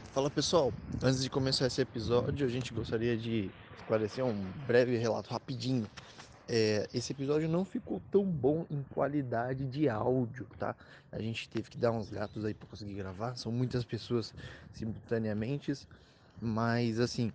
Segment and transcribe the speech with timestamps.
[0.00, 5.30] Fala pessoal, antes de começar esse episódio, a gente gostaria de esclarecer um breve relato
[5.30, 5.88] rapidinho.
[6.48, 10.74] É, esse episódio não ficou tão bom em qualidade de áudio, tá?
[11.10, 14.34] A gente teve que dar uns gatos aí para conseguir gravar, são muitas pessoas
[14.72, 15.72] simultaneamente,
[16.40, 17.32] mas assim,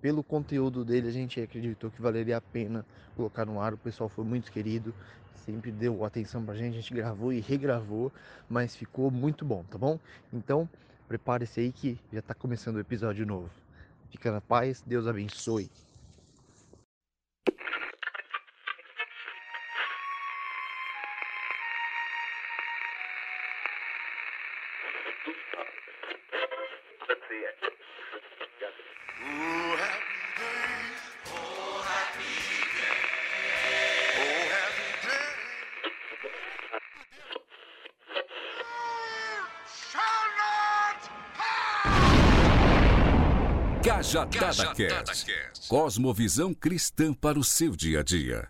[0.00, 3.74] pelo conteúdo dele, a gente acreditou que valeria a pena colocar no ar.
[3.74, 4.94] O pessoal foi muito querido,
[5.32, 8.12] sempre deu atenção pra gente, a gente gravou e regravou,
[8.48, 10.00] mas ficou muito bom, tá bom?
[10.32, 10.68] Então,
[11.12, 13.50] prepare-se aí que já está começando o episódio novo.
[14.10, 15.70] Fica na paz, Deus abençoe.
[44.12, 45.68] Cajadada Cast.
[45.70, 48.46] Cosmovisão cristã para o seu dia a dia.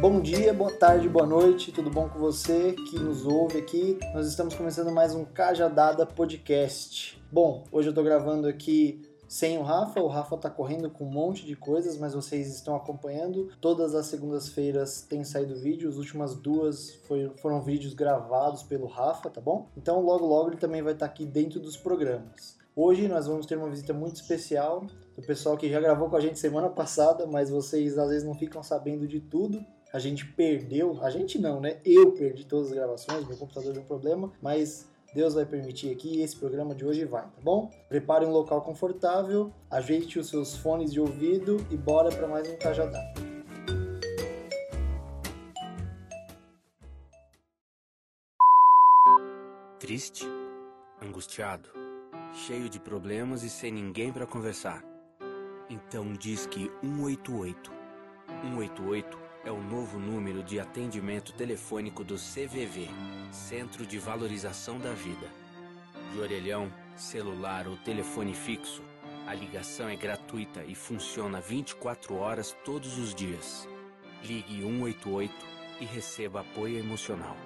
[0.00, 3.98] Bom dia, boa tarde, boa noite, tudo bom com você que nos ouve aqui?
[4.14, 7.20] Nós estamos começando mais um Cajadada Podcast.
[7.32, 9.98] Bom, hoje eu tô gravando aqui sem o Rafa.
[9.98, 13.48] O Rafa tá correndo com um monte de coisas, mas vocês estão acompanhando.
[13.62, 19.30] Todas as segundas-feiras tem saído vídeo, as últimas duas foi, foram vídeos gravados pelo Rafa,
[19.30, 19.70] tá bom?
[19.74, 22.58] Então logo logo ele também vai estar tá aqui dentro dos programas.
[22.76, 24.84] Hoje nós vamos ter uma visita muito especial
[25.16, 28.34] do pessoal que já gravou com a gente semana passada, mas vocês às vezes não
[28.34, 29.64] ficam sabendo de tudo.
[29.94, 31.78] A gente perdeu, a gente não, né?
[31.86, 36.22] Eu perdi todas as gravações, meu computador deu problema, mas Deus vai permitir aqui e
[36.22, 37.70] esse programa de hoje vai, tá bom?
[37.88, 42.56] Prepare um local confortável, ajeite os seus fones de ouvido e bora para mais um
[42.56, 43.00] Cajadá.
[49.78, 50.24] Triste,
[51.02, 51.68] angustiado,
[52.32, 54.82] cheio de problemas e sem ninguém para conversar.
[55.68, 57.70] Então diz que 188.
[58.42, 62.88] 188 é o novo número de atendimento telefônico do CVV,
[63.32, 65.26] Centro de Valorização da Vida.
[66.12, 68.82] De orelhão, celular ou telefone fixo,
[69.26, 73.68] a ligação é gratuita e funciona 24 horas todos os dias.
[74.22, 75.34] Ligue 188
[75.80, 77.36] e receba apoio emocional.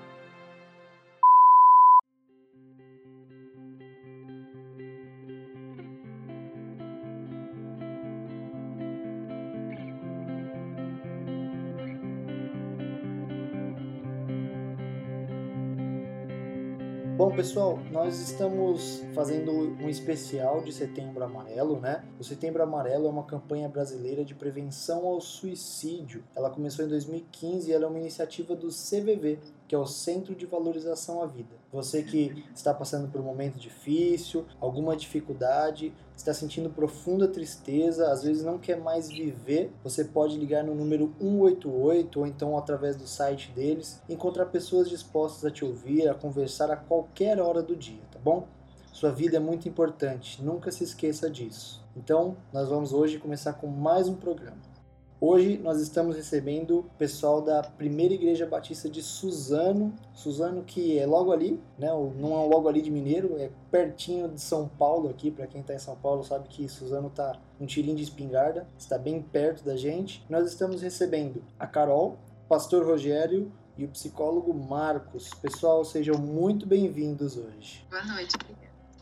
[17.37, 22.03] Pessoal, nós estamos fazendo um especial de Setembro Amarelo, né?
[22.19, 26.25] O Setembro Amarelo é uma campanha brasileira de prevenção ao suicídio.
[26.35, 30.35] Ela começou em 2015 e ela é uma iniciativa do CVV, que é o Centro
[30.35, 31.57] de Valorização à Vida.
[31.73, 38.23] Você que está passando por um momento difícil, alguma dificuldade, está sentindo profunda tristeza, às
[38.23, 43.07] vezes não quer mais viver, você pode ligar no número 188 ou então através do
[43.07, 48.03] site deles, encontrar pessoas dispostas a te ouvir, a conversar a qualquer hora do dia,
[48.11, 48.47] tá bom?
[48.93, 51.85] Sua vida é muito importante, nunca se esqueça disso.
[51.95, 54.76] Então, nós vamos hoje começar com mais um programa.
[55.19, 59.95] Hoje nós estamos recebendo o pessoal da Primeira Igreja Batista de Suzano.
[60.13, 61.89] Suzano que é logo ali, né?
[61.89, 65.31] não é logo ali de Mineiro, é pertinho de São Paulo aqui.
[65.31, 68.99] Para quem está em São Paulo sabe que Suzano está um tirinho de espingarda, está
[68.99, 70.23] bem perto da gente.
[70.29, 75.31] Nós estamos recebendo a Carol, Pastor Rogério e o psicólogo Marcos.
[75.41, 77.87] Pessoal, sejam muito bem-vindos hoje.
[77.89, 78.37] Boa noite.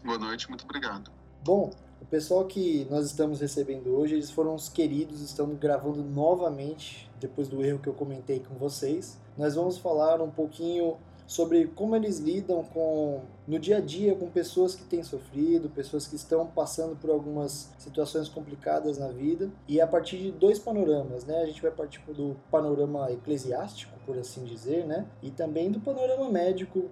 [0.04, 1.10] Boa noite, muito obrigado.
[1.44, 1.72] Bom,
[2.04, 7.48] o pessoal que nós estamos recebendo hoje, eles foram os queridos, estamos gravando novamente, depois
[7.48, 9.18] do erro que eu comentei com vocês.
[9.38, 14.28] Nós vamos falar um pouquinho sobre como eles lidam com no dia a dia com
[14.28, 19.80] pessoas que têm sofrido, pessoas que estão passando por algumas situações complicadas na vida e
[19.80, 21.40] a partir de dois panoramas, né?
[21.40, 25.06] A gente vai partir do panorama eclesiástico, por assim dizer, né?
[25.22, 26.90] E também do panorama médico,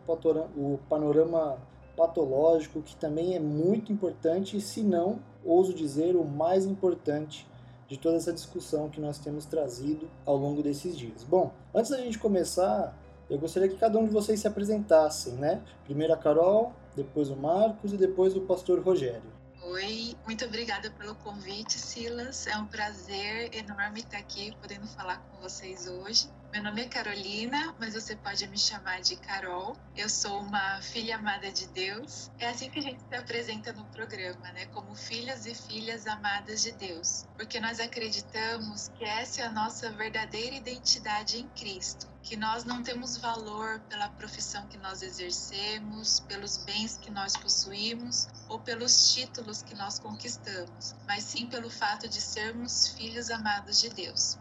[0.57, 1.59] o panorama
[1.97, 7.47] patológico, que também é muito importante, se não, ouso dizer, o mais importante
[7.89, 11.23] de toda essa discussão que nós temos trazido ao longo desses dias.
[11.25, 12.97] Bom, antes da gente começar,
[13.29, 15.63] eu gostaria que cada um de vocês se apresentassem, né?
[15.85, 19.42] Primeiro a Carol, depois o Marcos e depois o pastor Rogério.
[19.65, 22.49] Oi, muito obrigada pelo convite, Silas.
[22.49, 26.29] É um prazer enorme estar aqui podendo falar com vocês hoje.
[26.53, 29.77] Meu nome é Carolina, mas você pode me chamar de Carol.
[29.97, 32.29] Eu sou uma filha amada de Deus.
[32.41, 34.67] É assim que a gente se apresenta no programa, né?
[34.67, 37.25] Como filhas e filhas amadas de Deus.
[37.37, 42.12] Porque nós acreditamos que essa é a nossa verdadeira identidade em Cristo.
[42.23, 48.29] Que nós não temos valor pela profissão que nós exercemos, pelos bens que nós possuímos
[48.49, 53.89] ou pelos títulos que nós conquistamos, mas sim pelo fato de sermos filhos amados de
[53.91, 54.39] Deus.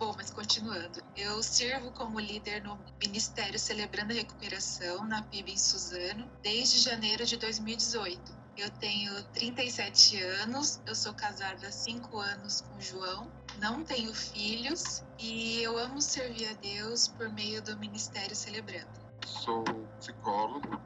[0.00, 5.58] Bom, mas continuando, eu sirvo como líder no Ministério Celebrando a Recuperação na PIB em
[5.58, 8.40] Suzano desde janeiro de 2018.
[8.56, 15.02] Eu tenho 37 anos, eu sou casada há 5 anos com João, não tenho filhos
[15.18, 18.88] e eu amo servir a Deus por meio do Ministério Celebrando.
[19.26, 19.64] Sou
[19.98, 20.80] psicólogo,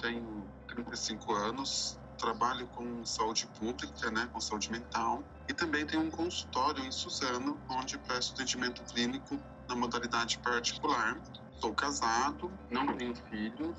[0.00, 6.10] tenho 35 anos, trabalho com saúde pública, né, com saúde mental, e também tenho um
[6.10, 9.38] consultório em Suzano, onde presto atendimento clínico
[9.68, 11.20] na modalidade particular.
[11.60, 13.76] Sou casado, não tenho filhos,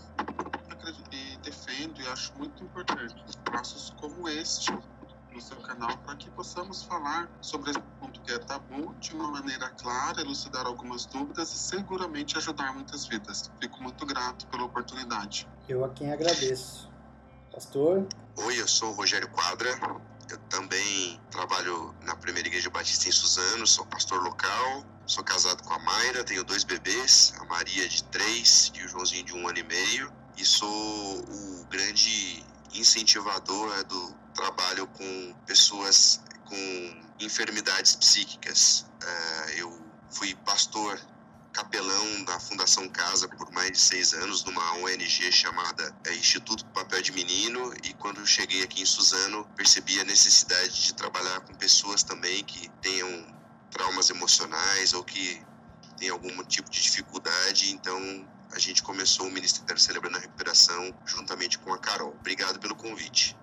[1.11, 4.71] e defendo e acho muito importante espaços como este
[5.33, 9.29] no seu canal para que possamos falar sobre esse ponto que é tabu de uma
[9.29, 13.51] maneira clara, elucidar algumas dúvidas e seguramente ajudar muitas vidas.
[13.59, 15.47] Fico muito grato pela oportunidade.
[15.67, 16.89] Eu a quem agradeço.
[17.51, 18.07] Pastor?
[18.35, 19.69] Oi, eu sou o Rogério Quadra.
[20.29, 25.73] Eu também trabalho na Primeira Igreja Batista em Suzano, sou pastor local, sou casado com
[25.73, 29.57] a Mayra, tenho dois bebês, a Maria de três e o Joãozinho de um ano
[29.57, 38.85] e meio, e sou o grande incentivador do trabalho com pessoas com enfermidades psíquicas.
[39.01, 39.81] É, eu
[40.11, 40.97] fui pastor
[41.51, 47.01] capelão da Fundação Casa por mais de seis anos, numa ONG chamada é, Instituto Papel
[47.01, 47.73] de Menino.
[47.83, 52.69] E quando cheguei aqui em Suzano, percebi a necessidade de trabalhar com pessoas também que
[52.79, 53.35] tenham
[53.71, 55.41] traumas emocionais ou que
[55.97, 57.71] têm algum tipo de dificuldade.
[57.71, 57.99] Então,
[58.51, 62.15] a gente começou o Ministério Celebrando a Recuperação juntamente com a Carol.
[62.19, 63.35] Obrigado pelo convite.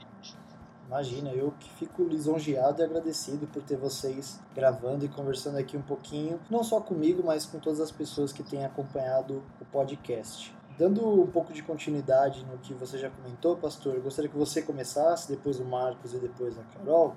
[0.94, 5.82] Imagina, eu que fico lisonjeado e agradecido por ter vocês gravando e conversando aqui um
[5.82, 10.55] pouquinho, não só comigo, mas com todas as pessoas que têm acompanhado o podcast.
[10.79, 15.29] Dando um pouco de continuidade no que você já comentou, pastor, gostaria que você começasse,
[15.29, 17.17] depois o Marcos e depois a Carol,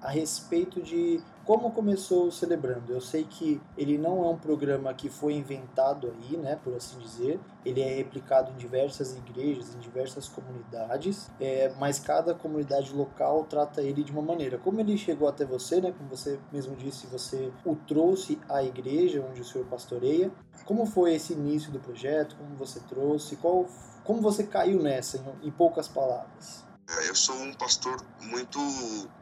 [0.00, 2.92] a respeito de como começou o Celebrando.
[2.92, 6.98] Eu sei que ele não é um programa que foi inventado aí, né, por assim
[6.98, 7.40] dizer.
[7.64, 13.80] Ele é replicado em diversas igrejas, em diversas comunidades, é, mas cada comunidade local trata
[13.80, 14.58] ele de uma maneira.
[14.58, 19.24] Como ele chegou até você, né, como você mesmo disse, você o trouxe à igreja
[19.26, 20.30] onde o senhor pastoreia.
[20.66, 22.36] Como foi esse início do projeto?
[22.36, 23.36] Como você trouxe?
[23.36, 23.64] Qual,
[24.04, 26.67] como você caiu nessa, em, em poucas palavras?
[26.88, 28.58] Eu sou um pastor muito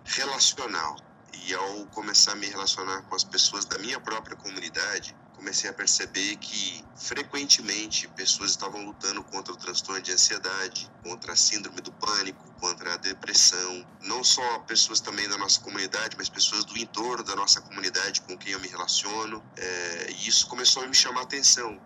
[0.05, 0.97] relacional
[1.45, 5.73] e ao começar a me relacionar com as pessoas da minha própria comunidade, comecei a
[5.73, 11.93] perceber que frequentemente pessoas estavam lutando contra o transtorno de ansiedade, contra a síndrome do
[11.93, 13.87] pânico, contra a depressão.
[14.03, 18.39] Não só pessoas também da nossa comunidade, mas pessoas do entorno da nossa comunidade com
[18.39, 19.45] quem eu me relaciono.
[19.57, 21.81] É, e isso começou a me chamar a atenção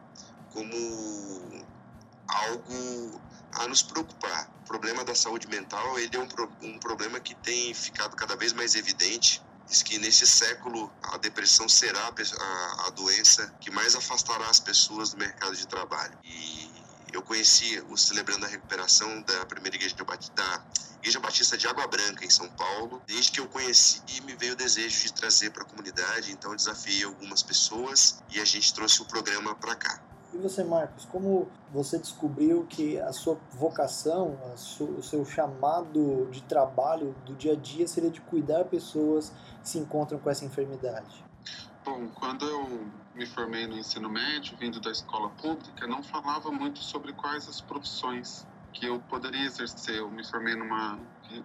[0.52, 1.66] como
[2.28, 3.20] algo
[3.52, 4.50] a nos preocupar.
[4.62, 6.28] O problema da saúde mental ele é um,
[6.62, 9.42] um problema que tem ficado cada vez mais evidente.
[9.66, 15.10] Diz que nesse século a depressão será a, a doença que mais afastará as pessoas
[15.10, 16.18] do mercado de trabalho.
[16.24, 16.70] E
[17.12, 20.64] eu conheci o Celebrando a Recuperação da primeira igreja Batista, da
[20.98, 23.02] Igreja Batista de Água Branca, em São Paulo.
[23.06, 27.04] Desde que eu conheci, me veio o desejo de trazer para a comunidade, então desafiei
[27.04, 30.09] algumas pessoas e a gente trouxe o programa para cá.
[30.32, 36.28] E você, Marcos, como você descobriu que a sua vocação, a su, o seu chamado
[36.30, 39.32] de trabalho do dia a dia seria de cuidar pessoas
[39.62, 41.24] que se encontram com essa enfermidade?
[41.84, 46.78] Bom, quando eu me formei no ensino médio, vindo da escola pública, não falava muito
[46.78, 49.96] sobre quais as profissões que eu poderia exercer.
[49.96, 50.98] Eu me formei numa,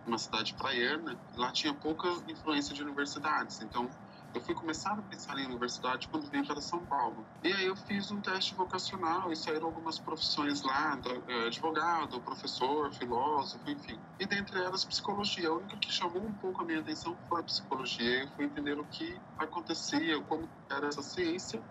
[0.05, 3.89] numa cidade praierna, lá tinha pouca influência de universidades, então
[4.35, 7.25] eu fui começar a pensar em universidade quando vim para São Paulo.
[7.43, 12.91] E aí eu fiz um teste vocacional e saíram algumas profissões lá, eh, advogado, professor,
[12.93, 13.99] filósofo, enfim.
[14.19, 15.49] E dentre elas psicologia.
[15.49, 18.23] A única que chamou um pouco a minha atenção foi a psicologia.
[18.23, 21.63] Eu fui entender o que acontecia, como era essa ciência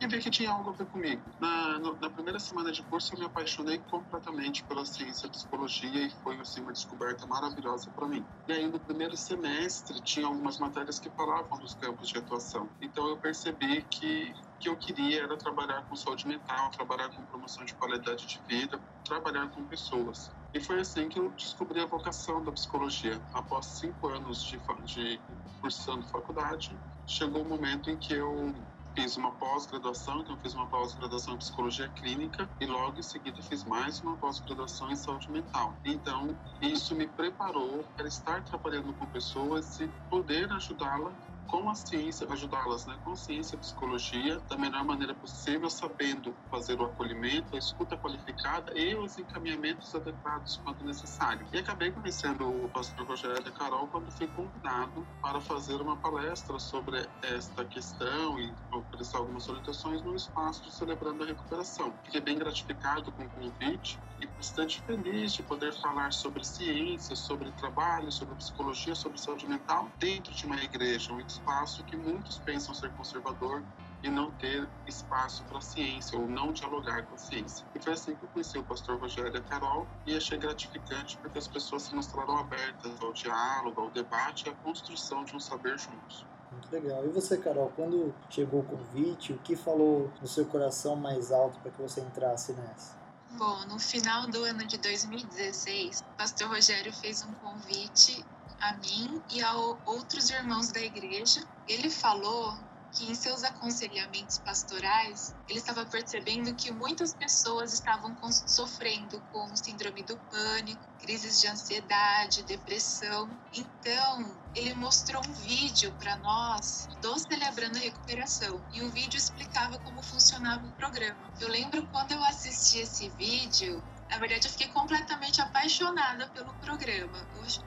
[0.00, 1.22] e vi que tinha algo a ver comigo.
[1.40, 6.10] Na, no, na primeira semana de curso, eu me apaixonei completamente pela ciência psicologia e
[6.10, 8.26] foi assim, uma descoberta maravilhosa para mim.
[8.48, 12.70] E aí, no primeiro semestre, tinha algumas matérias que falavam dos campos de atuação.
[12.80, 17.64] Então, eu percebi que que eu queria era trabalhar com saúde mental, trabalhar com promoção
[17.64, 20.30] de qualidade de vida, trabalhar com pessoas.
[20.52, 23.22] E foi assim que eu descobri a vocação da psicologia.
[23.32, 25.22] Após cinco anos de, de
[25.60, 31.34] cursando faculdade, chegou o momento em que eu fiz uma pós-graduação, então fiz uma pós-graduação
[31.34, 35.74] em psicologia clínica e logo em seguida fiz mais uma pós-graduação em saúde mental.
[35.84, 41.12] Então, isso me preparou para estar trabalhando com pessoas e poder ajudá-la
[41.48, 46.78] com a ciência, ajudá-las né, com ciência e psicologia da melhor maneira possível, sabendo fazer
[46.80, 51.46] o acolhimento, a escuta qualificada e os encaminhamentos adequados quando necessário.
[51.52, 56.58] E acabei conhecendo o pastor Rogério de Carol quando fui convidado para fazer uma palestra
[56.58, 61.92] sobre esta questão e oferecer algumas orientações no espaço de Celebrando a Recuperação.
[62.04, 67.50] Fiquei bem gratificado com o convite e bastante feliz de poder falar sobre ciência, sobre
[67.52, 72.74] trabalho, sobre psicologia, sobre saúde mental dentro de uma igreja, um espaço que muitos pensam
[72.74, 73.62] ser conservador
[74.02, 77.66] e não ter espaço para a ciência ou não dialogar com a ciência.
[77.74, 81.16] E foi assim que eu conheci o pastor Rogério e a Carol e achei gratificante
[81.18, 85.40] porque as pessoas se mostraram abertas ao diálogo, ao debate e à construção de um
[85.40, 86.26] saber juntos.
[86.52, 87.04] Muito legal.
[87.04, 91.58] E você, Carol, quando chegou o convite, o que falou no seu coração mais alto
[91.60, 92.96] para que você entrasse nessa?
[93.32, 98.24] Bom, no final do ano de 2016, o pastor Rogério fez um convite
[98.60, 101.46] a mim e a outros irmãos da igreja.
[101.66, 102.56] Ele falou
[102.92, 110.02] que em seus aconselhamentos pastorais, ele estava percebendo que muitas pessoas estavam sofrendo com síndrome
[110.02, 113.28] do pânico, crises de ansiedade, depressão.
[113.52, 119.78] Então, ele mostrou um vídeo para nós do Celebrando a Recuperação e o vídeo explicava
[119.78, 121.30] como funcionava o programa.
[121.40, 127.18] Eu lembro quando eu assisti esse vídeo, na verdade, eu fiquei completamente apaixonada pelo programa.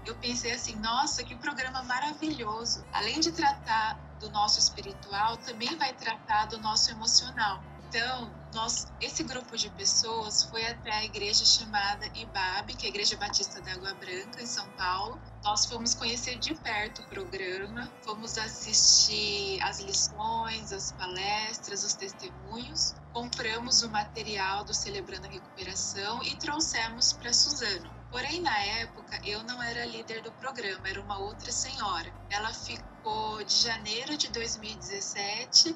[0.05, 2.85] Eu, pensei assim, nossa, que programa maravilhoso.
[2.91, 7.63] Além de tratar do nosso espiritual, também vai tratar do nosso emocional.
[7.87, 12.89] Então, nós, esse grupo de pessoas foi até a igreja chamada IBAB, que é a
[12.89, 15.19] Igreja Batista da Água Branca, em São Paulo.
[15.43, 22.93] Nós fomos conhecer de perto o programa, fomos assistir as lições, as palestras, os testemunhos,
[23.13, 27.89] compramos o material do Celebrando a Recuperação e trouxemos para Suzano.
[28.11, 32.13] Porém, na época, eu não era líder do programa, era uma outra senhora.
[32.29, 35.75] Ela ficou de janeiro de 2017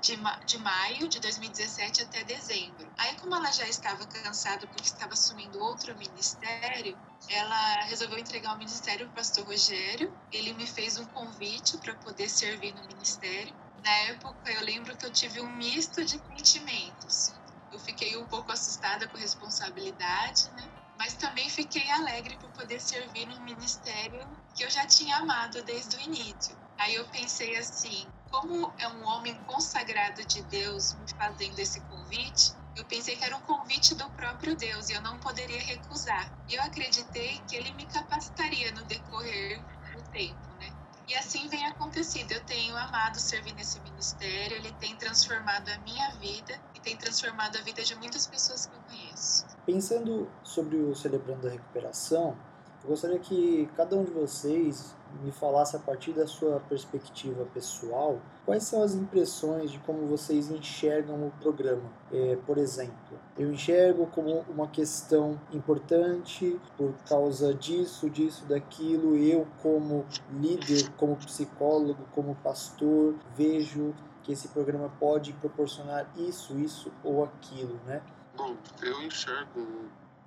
[0.00, 2.90] de, ma de maio de 2017 até dezembro.
[2.98, 8.58] Aí, como ela já estava cansada porque estava assumindo outro ministério, ela resolveu entregar o
[8.58, 10.12] ministério para o pastor Rogério.
[10.32, 13.54] Ele me fez um convite para poder servir no ministério.
[13.82, 17.32] Na época, eu lembro que eu tive um misto de sentimentos.
[17.72, 20.68] Eu fiquei um pouco assustada com a responsabilidade, né?
[20.98, 25.96] Mas também fiquei alegre por poder servir no ministério que eu já tinha amado desde
[25.96, 26.56] o início.
[26.76, 32.52] Aí eu pensei assim, como é um homem consagrado de Deus me fazendo esse convite,
[32.76, 36.32] eu pensei que era um convite do próprio Deus e eu não poderia recusar.
[36.48, 39.60] E eu acreditei que ele me capacitaria no decorrer
[39.94, 40.72] do tempo, né?
[41.08, 42.32] E assim vem acontecido.
[42.32, 47.56] Eu tenho amado servir nesse ministério, ele tem transformado a minha vida e tem transformado
[47.56, 49.46] a vida de muitas pessoas que eu conheço.
[49.66, 52.38] Pensando sobre o Celebrando a Recuperação,
[52.82, 58.20] eu gostaria que cada um de vocês me falasse a partir da sua perspectiva pessoal,
[58.44, 61.90] quais são as impressões de como vocês enxergam o programa.
[62.12, 69.16] É, por exemplo, eu enxergo como uma questão importante por causa disso, disso, daquilo.
[69.16, 76.92] Eu, como líder, como psicólogo, como pastor, vejo que esse programa pode proporcionar isso, isso
[77.02, 78.02] ou aquilo, né?
[78.36, 79.66] Bom, eu enxergo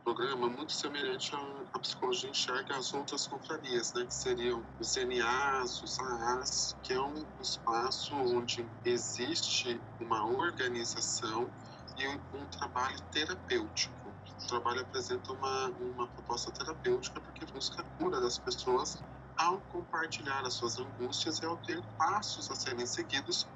[0.03, 1.31] programa muito semelhante
[1.74, 7.01] à, psicologia enxerga as outras confrarias, né, que seriam os NAs, os AAs, que é
[7.01, 11.50] um espaço onde existe uma organização
[11.98, 13.96] e um, um trabalho terapêutico.
[14.43, 19.01] O trabalho apresenta uma, uma proposta terapêutica porque busca a cura das pessoas
[19.38, 23.48] ao compartilhar as suas angústias e ao ter passos a serem seguidos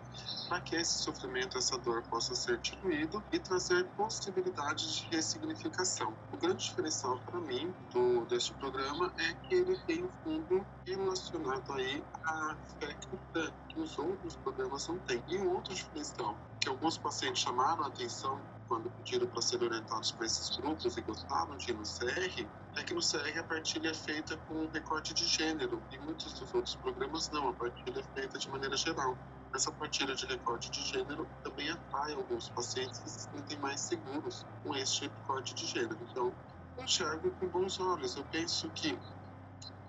[0.47, 6.13] para que esse sofrimento, essa dor possa ser diluído e trazer possibilidades de ressignificação.
[6.31, 11.73] O grande diferencial para mim do, deste programa é que ele tem um fundo relacionado
[11.73, 15.23] aí à fé cristã, que os outros programas não têm.
[15.27, 20.11] E um outro diferencial que alguns pacientes chamaram a atenção quando pediram para serem orientados
[20.11, 23.89] para esses grupos e gostaram de ir no CR, é que no CR a partilha
[23.89, 27.99] é feita com um recorte de gênero e muitos dos outros programas não, a partilha
[27.99, 29.15] é feita de maneira geral.
[29.55, 34.45] Essa partilha de recorte de gênero também atrai alguns pacientes que se sentem mais seguros
[34.61, 35.97] com este recorte de gênero.
[36.11, 36.35] Então,
[36.77, 38.17] enxergo com bons olhos.
[38.17, 38.99] Eu penso que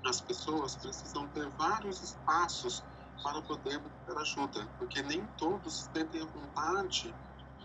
[0.05, 2.85] as pessoas precisam ter vários espaços
[3.25, 7.13] para poder buscar ajuda, porque nem todos sentem a vontade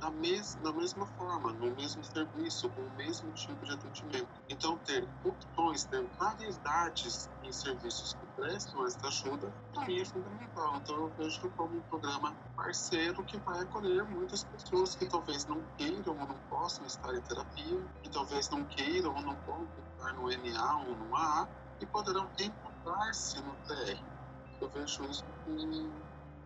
[0.02, 4.28] da, mes da mesma forma, no mesmo serviço, com o mesmo tipo de atendimento.
[4.50, 9.54] Então, ter opções, ter variedades em serviços que prestam essa ajuda,
[9.86, 10.76] mim é fundamental.
[10.78, 15.62] Então, eu vejo como um programa parceiro que vai acolher muitas pessoas que talvez não
[15.78, 20.14] queiram ou não possam estar em terapia, que talvez não queiram ou não possam estar
[20.14, 21.48] no NA ou no AA,
[21.80, 24.00] e poderão encontrar-se no TR.
[24.60, 25.92] Eu vejo isso com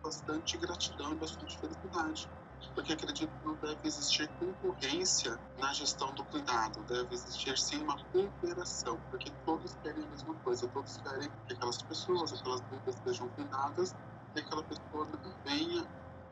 [0.02, 2.28] bastante gratidão e bastante felicidade
[2.74, 7.96] porque acredito que não deve existir concorrência na gestão do cuidado, deve existir sim uma
[8.06, 13.28] cooperação, porque todos querem a mesma coisa, todos querem que aquelas pessoas, aquelas vidas sejam
[13.30, 13.94] cuidadas
[14.34, 15.08] e aquela pessoa
[15.44, 15.86] venha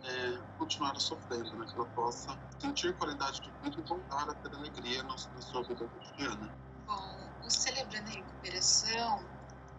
[0.04, 1.66] é, continuar sofrendo, né?
[1.66, 5.86] que ela possa sentir qualidade de vida e voltar a ter alegria na sua vida
[5.86, 6.54] cotidiana.
[6.86, 9.34] Bom, o Celebrando a Recuperação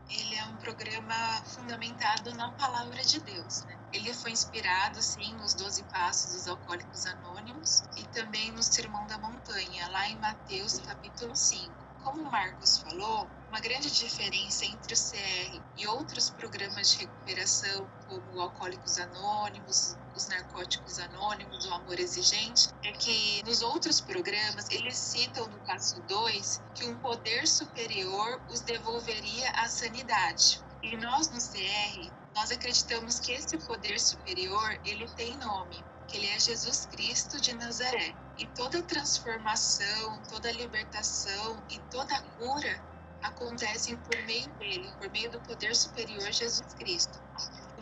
[0.10, 3.64] ele é um programa fundamentado na palavra de Deus.
[3.66, 3.75] Né?
[3.96, 9.18] Ele foi inspirado, sim, nos Doze Passos dos Alcoólicos Anônimos e também no Sermão da
[9.18, 14.98] Montanha, lá em Mateus capítulo 5 como o Marcos falou, uma grande diferença entre o
[14.98, 22.70] CR e outros programas de recuperação, como Alcoólicos Anônimos, os Narcóticos Anônimos, o Amor Exigente,
[22.84, 28.62] é que nos outros programas eles citam no passo 2 que um poder superior os
[28.62, 30.64] devolveria à sanidade.
[30.84, 36.28] E nós no CR, nós acreditamos que esse poder superior, ele tem nome, que ele
[36.28, 38.14] é Jesus Cristo de Nazaré.
[38.38, 42.84] E toda transformação, toda libertação e toda cura
[43.24, 47.20] acontecem por meio dele, por meio do poder superior Jesus Cristo.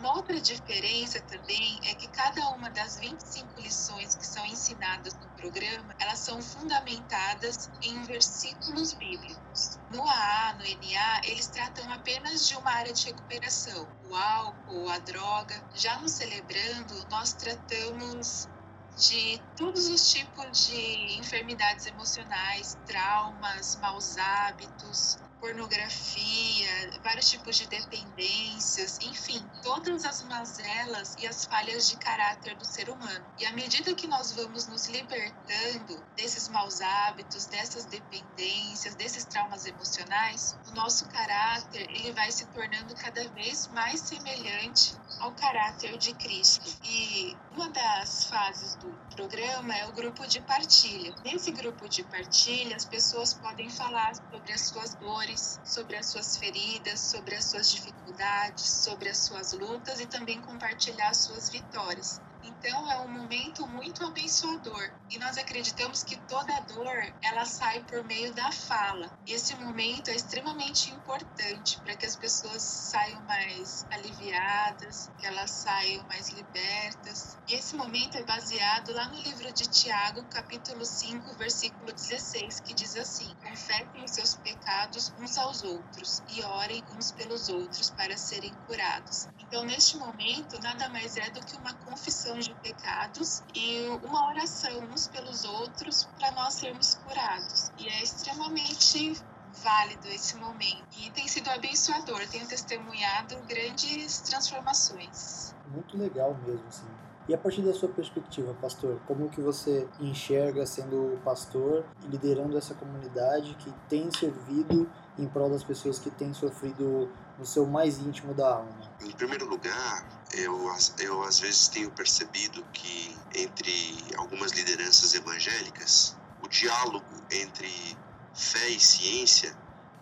[0.04, 5.26] Uma outra diferença também é que cada uma das 25 lições que são ensinadas no
[5.38, 9.80] programa, elas são fundamentadas em versículos bíblicos.
[9.92, 15.00] No AA, no NA, eles tratam apenas de uma área de recuperação, o álcool, a
[15.00, 15.64] droga.
[15.74, 18.50] Já no Celebrando, nós tratamos
[18.98, 28.98] de todos os tipos de enfermidades emocionais, traumas, maus hábitos, pornografia, vários tipos de dependências,
[29.02, 33.26] enfim, todas as mazelas e as falhas de caráter do ser humano.
[33.38, 39.66] E à medida que nós vamos nos libertando desses maus hábitos, dessas dependências, desses traumas
[39.66, 46.14] emocionais, o nosso caráter ele vai se tornando cada vez mais semelhante ao caráter de
[46.14, 46.74] Cristo.
[46.86, 51.14] E uma das fases do programa é o grupo de partilha.
[51.24, 56.38] Nesse grupo de partilha, as pessoas podem falar sobre as suas dores sobre as suas
[56.38, 62.22] feridas, sobre as suas dificuldades, sobre as suas lutas e também compartilhar suas vitórias.
[62.44, 68.04] Então é um momento muito abençoador e nós acreditamos que toda dor ela sai por
[68.04, 69.12] meio da fala.
[69.26, 76.04] Esse momento é extremamente importante para que as pessoas saiam mais aliviadas, que elas saiam
[76.08, 77.38] mais libertas.
[77.48, 82.74] E esse momento é baseado lá no livro de Tiago, capítulo 5, versículo 16, que
[82.74, 88.18] diz assim: Confessem os seus pecados uns aos outros e orem uns pelos outros para
[88.18, 89.28] serem curados.
[89.40, 94.80] Então, neste momento, nada mais é do que uma confissão de pecados e uma oração
[94.92, 97.72] uns pelos outros para nós sermos curados.
[97.78, 99.22] E é extremamente
[99.62, 105.54] válido esse momento e tem sido abençoador, tenho testemunhado grandes transformações.
[105.68, 106.88] Muito legal mesmo, assim.
[107.28, 112.58] E a partir da sua perspectiva, pastor, como que você enxerga sendo pastor e liderando
[112.58, 117.98] essa comunidade que tem servido em prol das pessoas que têm sofrido no seu mais
[118.00, 118.78] íntimo da alma?
[119.02, 126.48] Em primeiro lugar, eu, eu às vezes tenho percebido que entre algumas lideranças evangélicas, o
[126.48, 127.98] diálogo entre
[128.34, 129.56] fé e ciência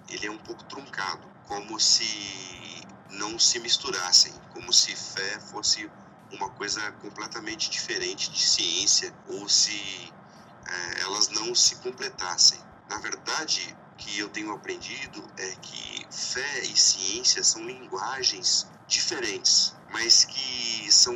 [0.10, 5.90] ele é um pouco truncado, como se não se misturassem, como se fé fosse
[6.32, 10.14] uma coisa completamente diferente de ciência ou se
[10.68, 12.60] é, elas não se completassem.
[12.90, 19.74] Na verdade, o que eu tenho aprendido é que fé e ciência são linguagens diferentes,
[19.92, 21.16] mas que são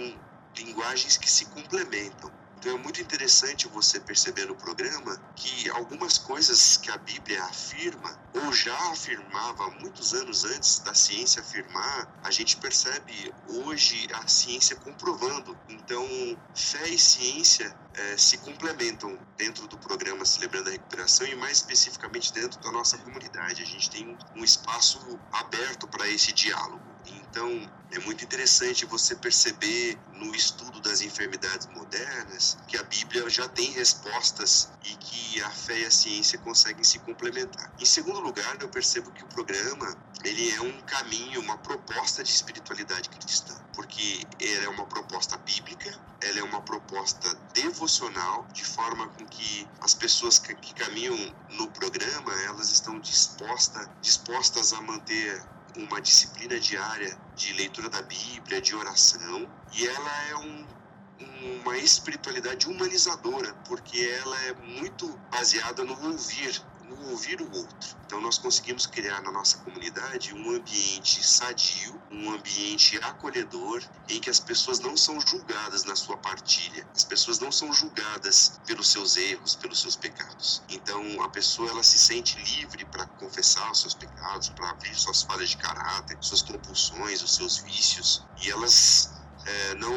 [0.58, 2.32] linguagens que se complementam.
[2.58, 8.18] Então é muito interessante você perceber no programa que algumas coisas que a Bíblia afirma,
[8.34, 14.76] ou já afirmava muitos anos antes da ciência afirmar, a gente percebe hoje a ciência
[14.78, 15.56] comprovando.
[15.70, 16.08] Então,
[16.56, 22.34] fé e ciência é, se complementam dentro do programa Celebrando a Recuperação e mais especificamente
[22.34, 23.62] dentro da nossa comunidade.
[23.62, 26.95] A gente tem um espaço aberto para esse diálogo.
[27.30, 33.48] Então, é muito interessante você perceber no estudo das enfermidades modernas que a Bíblia já
[33.48, 37.72] tem respostas e que a fé e a ciência conseguem se complementar.
[37.80, 42.32] Em segundo lugar, eu percebo que o programa ele é um caminho, uma proposta de
[42.32, 48.64] espiritualidade cristã, porque ela é uma proposta bíblica, ela é uma proposta de devocional, de
[48.64, 51.18] forma com que as pessoas que, que caminham
[51.52, 55.44] no programa, elas estão disposta, dispostas a manter
[55.78, 60.66] uma disciplina diária de leitura da Bíblia, de oração, e ela é um,
[61.62, 67.96] uma espiritualidade humanizadora, porque ela é muito baseada no ouvir, no ouvir o outro.
[68.06, 74.30] Então nós conseguimos criar na nossa comunidade um ambiente sadio, um ambiente acolhedor, em que
[74.30, 79.18] as pessoas não são julgadas na sua partilha, as pessoas não são julgadas pelos seus
[79.18, 80.62] erros, pelos seus pecados.
[80.70, 85.24] Então a pessoa ela se sente livre para confessar os seus pecados, para abrir suas
[85.24, 89.15] falhas de caráter, suas compulsões, os seus vícios, e elas
[89.46, 89.94] é, não,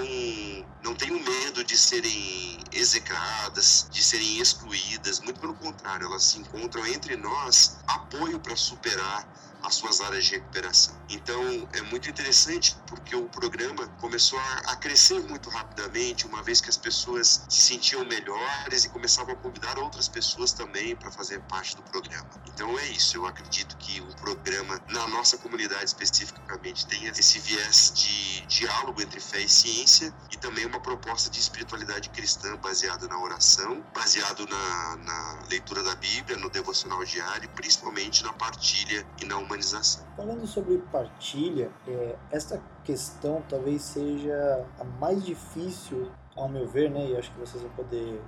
[0.82, 6.86] não tenham medo de serem execradas, de serem excluídas, muito pelo contrário, elas se encontram
[6.86, 9.26] entre nós apoio para superar
[9.62, 10.96] as suas áreas de recuperação.
[11.08, 16.70] Então é muito interessante porque o programa começou a, crescer muito rapidamente, uma vez que
[16.70, 21.74] as pessoas se sentiam melhores e começavam a convidar outras pessoas também para fazer parte
[21.76, 22.28] do programa.
[22.46, 27.92] Então é isso, eu acredito que o programa, na nossa comunidade especificamente, tenha esse viés
[27.94, 33.18] de diálogo entre fé e ciência e também uma proposta de espiritualidade cristã baseada na
[33.18, 39.36] oração, baseado na, na leitura da Bíblia, no devocional diário, principalmente na partilha e na
[39.48, 40.04] humanização.
[40.16, 47.10] Falando sobre partilha, é, esta questão talvez seja a mais difícil, ao meu ver, né?
[47.10, 48.20] E acho que vocês vão poder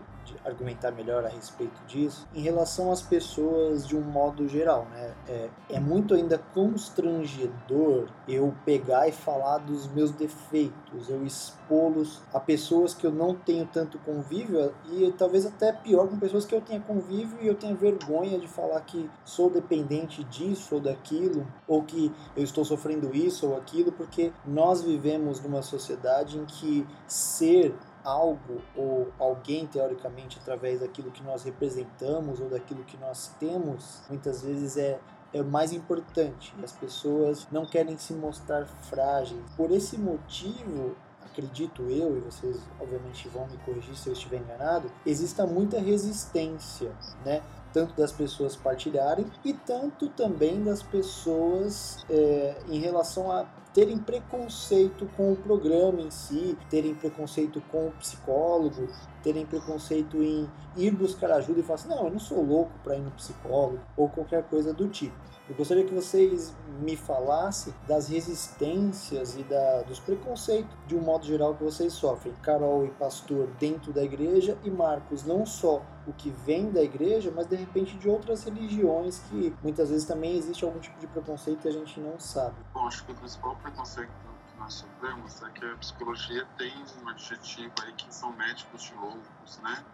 [0.45, 5.15] argumentar melhor a respeito disso, em relação às pessoas de um modo geral, né?
[5.29, 12.41] É, é muito ainda constrangedor eu pegar e falar dos meus defeitos, eu expô-los a
[12.41, 16.61] pessoas que eu não tenho tanto convívio e talvez até pior com pessoas que eu
[16.61, 21.83] tenha convívio e eu tenha vergonha de falar que sou dependente disso ou daquilo, ou
[21.83, 27.75] que eu estou sofrendo isso ou aquilo, porque nós vivemos numa sociedade em que ser
[28.05, 34.43] algo ou alguém, teoricamente, através daquilo que nós representamos ou daquilo que nós temos, muitas
[34.43, 34.99] vezes é
[35.33, 36.55] é o mais importante.
[36.63, 39.41] As pessoas não querem se mostrar frágeis.
[39.57, 44.91] Por esse motivo, acredito eu, e vocês obviamente vão me corrigir se eu estiver enganado,
[45.07, 46.93] exista muita resistência,
[47.25, 47.43] né?
[47.73, 55.09] Tanto das pessoas partilharem e tanto também das pessoas é, em relação a terem preconceito
[55.17, 58.89] com o programa em si, terem preconceito com o psicólogo,
[59.23, 62.97] terem preconceito em ir buscar ajuda e falar assim: não, eu não sou louco para
[62.97, 65.15] ir no psicólogo ou qualquer coisa do tipo.
[65.49, 71.27] Eu gostaria que vocês me falassem das resistências e da, dos preconceitos de um modo
[71.27, 72.33] geral que vocês sofrem.
[72.41, 77.33] Carol e Pastor dentro da igreja e Marcos não só o que vem da igreja,
[77.35, 81.65] mas de repente de outras religiões que muitas vezes também existe algum tipo de preconceito
[81.65, 82.57] e a gente não sabe.
[82.75, 87.09] Bom, acho que o principal preconceito que nós sofremos é que a psicologia tem um
[87.09, 89.85] adjetivo aí que são médicos de loucos, né?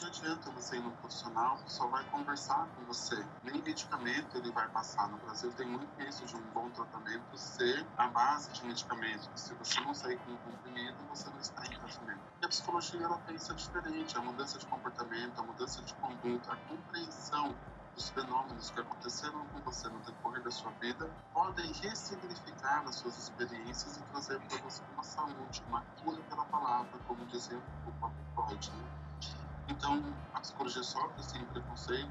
[0.00, 3.26] Não adianta você ir no profissional que só vai conversar com você.
[3.42, 5.08] Nem medicamento ele vai passar.
[5.08, 9.28] No Brasil tem muito isso de um bom tratamento ser a base de medicamento.
[9.34, 12.20] Se você não sair com um comprimido, você não está em tratamento.
[12.40, 14.16] E a psicologia ela pensa diferente.
[14.16, 17.54] A mudança de comportamento, a mudança de conduta, a compreensão
[17.94, 23.18] dos fenômenos que aconteceram com você no decorrer da sua vida podem ressignificar as suas
[23.18, 28.24] experiências e trazer para você uma saúde, uma cura pela palavra, como dizia o próprio
[28.34, 28.70] Freud.
[28.70, 29.01] Né?
[29.68, 30.02] Então,
[30.34, 32.10] a psicologia sofre esse preconceito.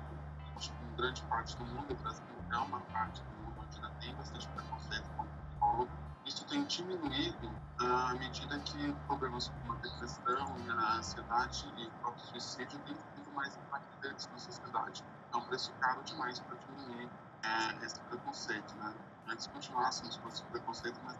[0.55, 3.75] Acho que em grande parte do mundo, o Brasil é uma parte do mundo onde
[3.77, 5.91] ainda tem bastante preconceito com o psicólogo.
[6.25, 12.23] Isso tem diminuído à medida que problemas como a depressão, a ansiedade e o próprio
[12.25, 15.03] suicídio têm sido mais impactantes na sociedade.
[15.33, 17.09] É um preço caro demais para diminuir
[17.43, 18.75] é, esse preconceito.
[18.75, 18.93] Né?
[19.27, 21.17] Antes continuássemos com esse preconceito, mas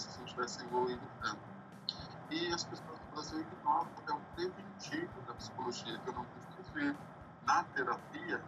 [0.00, 1.40] se não tivesse evoluído tanto.
[2.30, 6.96] E as pessoas Brasil ignoram o papel preventivo da psicologia, que eu não preciso ver
[7.46, 8.42] na terapia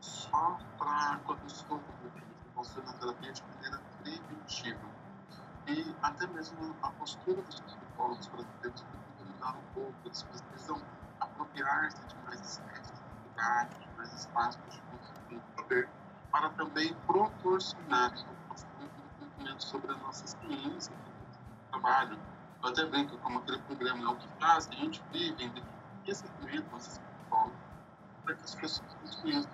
[0.00, 1.98] só para quando estou com
[2.84, 4.88] na terapia de maneira preventiva.
[5.68, 10.82] E até mesmo a postura dos psicólogos brasileiros precisa mudar um pouco, eles precisam
[11.20, 14.82] apropriar-se de mais espaços de lugar, de mais espaços
[15.28, 15.88] de poder,
[16.32, 18.54] para também proporcionar um
[19.18, 22.18] conhecimento sobre a nossa ciência, do trabalho,
[22.62, 25.52] eu até brinco como aquele programa é o que faz, a gente vive em
[26.04, 27.52] desenvolvimento escolas
[28.24, 29.50] para que as pessoas conheçam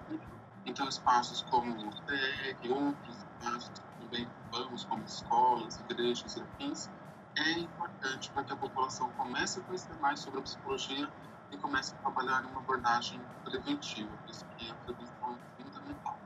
[0.67, 6.91] Então, espaços como o TEG, outros espaços que também vamos, como escolas, igrejas e afins,
[7.37, 11.09] é importante para que a população comece a conhecer mais sobre a psicologia
[11.51, 16.19] e comece a trabalhar em uma abordagem preventiva, por isso que a prevenção é fundamental.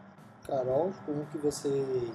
[0.46, 2.14] Carol, como que você,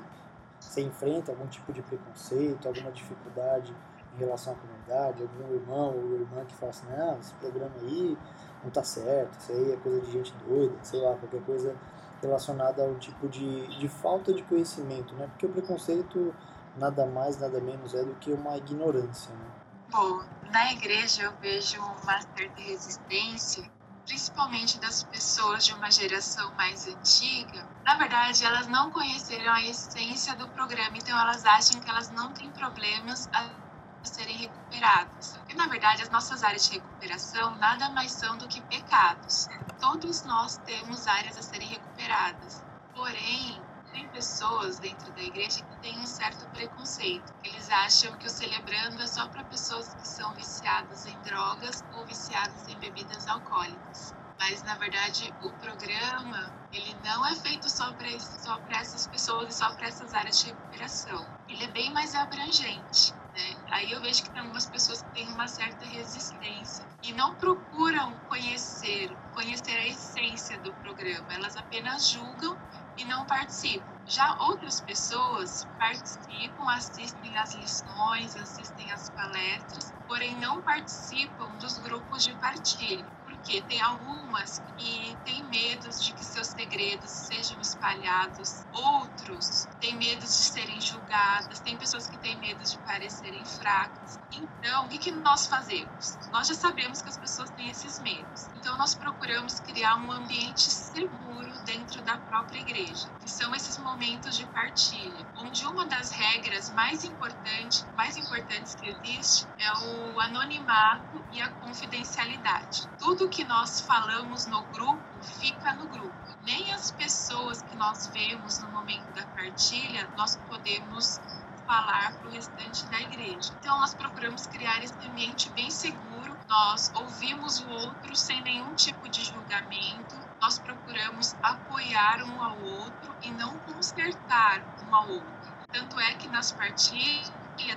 [0.59, 3.75] você enfrenta algum tipo de preconceito, alguma dificuldade
[4.13, 5.23] em relação à comunidade?
[5.23, 8.17] algum irmão ou irmã que fala assim, ah, esse programa aí
[8.63, 11.75] não tá certo, isso aí é coisa de gente doida, sei lá, qualquer coisa
[12.21, 15.27] relacionada ao tipo de, de falta de conhecimento, né?
[15.27, 16.33] Porque o preconceito
[16.77, 19.45] nada mais, nada menos é do que uma ignorância, né?
[19.91, 23.63] Bom, na igreja eu vejo uma certa resistência,
[24.05, 27.67] principalmente das pessoas de uma geração mais antiga.
[27.83, 32.31] Na verdade, elas não conheceram a essência do programa, então elas acham que elas não
[32.31, 33.62] têm problemas a
[34.09, 35.39] serem recuperadas.
[35.49, 39.47] E na verdade, as nossas áreas de recuperação nada mais são do que pecados.
[39.79, 42.63] Todos nós temos áreas a serem recuperadas.
[42.93, 43.61] Porém,
[43.93, 47.31] tem pessoas dentro da igreja que têm um certo preconceito.
[47.43, 52.05] Eles acham que o celebrando é só para pessoas que são viciadas em drogas ou
[52.05, 54.15] viciadas em bebidas alcoólicas.
[54.39, 59.53] Mas na verdade o programa ele não é feito só para só para essas pessoas
[59.53, 61.25] e só para essas áreas de recuperação.
[61.47, 63.13] Ele é bem mais abrangente.
[63.33, 63.55] Né?
[63.71, 68.13] Aí eu vejo que tem algumas pessoas que têm uma certa resistência e não procuram
[68.29, 71.33] conhecer, conhecer a essência do programa.
[71.33, 72.57] Elas apenas julgam
[72.97, 73.91] e não participam.
[74.05, 82.23] Já outras pessoas participam, assistem às lições, assistem às palestras, porém não participam dos grupos
[82.23, 83.05] de partilha
[83.43, 90.21] porque tem algumas que têm medo de que seus segredos sejam espalhados, outros têm medo
[90.21, 94.17] de serem julgadas, tem pessoas que têm medo de parecerem fracas.
[94.31, 96.17] Então, o que, que nós fazemos?
[96.31, 100.61] Nós já sabemos que as pessoas têm esses medos, então nós procuramos criar um ambiente
[100.61, 106.71] seguro dentro da própria igreja, que são esses momentos de partilha, onde uma das regras
[106.71, 112.87] mais importantes, mais importantes que existe é o anonimato e a confidencialidade.
[112.97, 115.01] Tudo que nós falamos no grupo
[115.39, 116.13] fica no grupo.
[116.43, 121.19] Nem as pessoas que nós vemos no momento da partilha nós podemos
[121.65, 123.51] falar para o restante da igreja.
[123.59, 126.37] Então, nós procuramos criar esse ambiente bem seguro.
[126.47, 130.15] Nós ouvimos o outro sem nenhum tipo de julgamento.
[130.39, 135.53] Nós procuramos apoiar um ao outro e não consertar um ao outro.
[135.71, 137.31] Tanto é que nas partilhas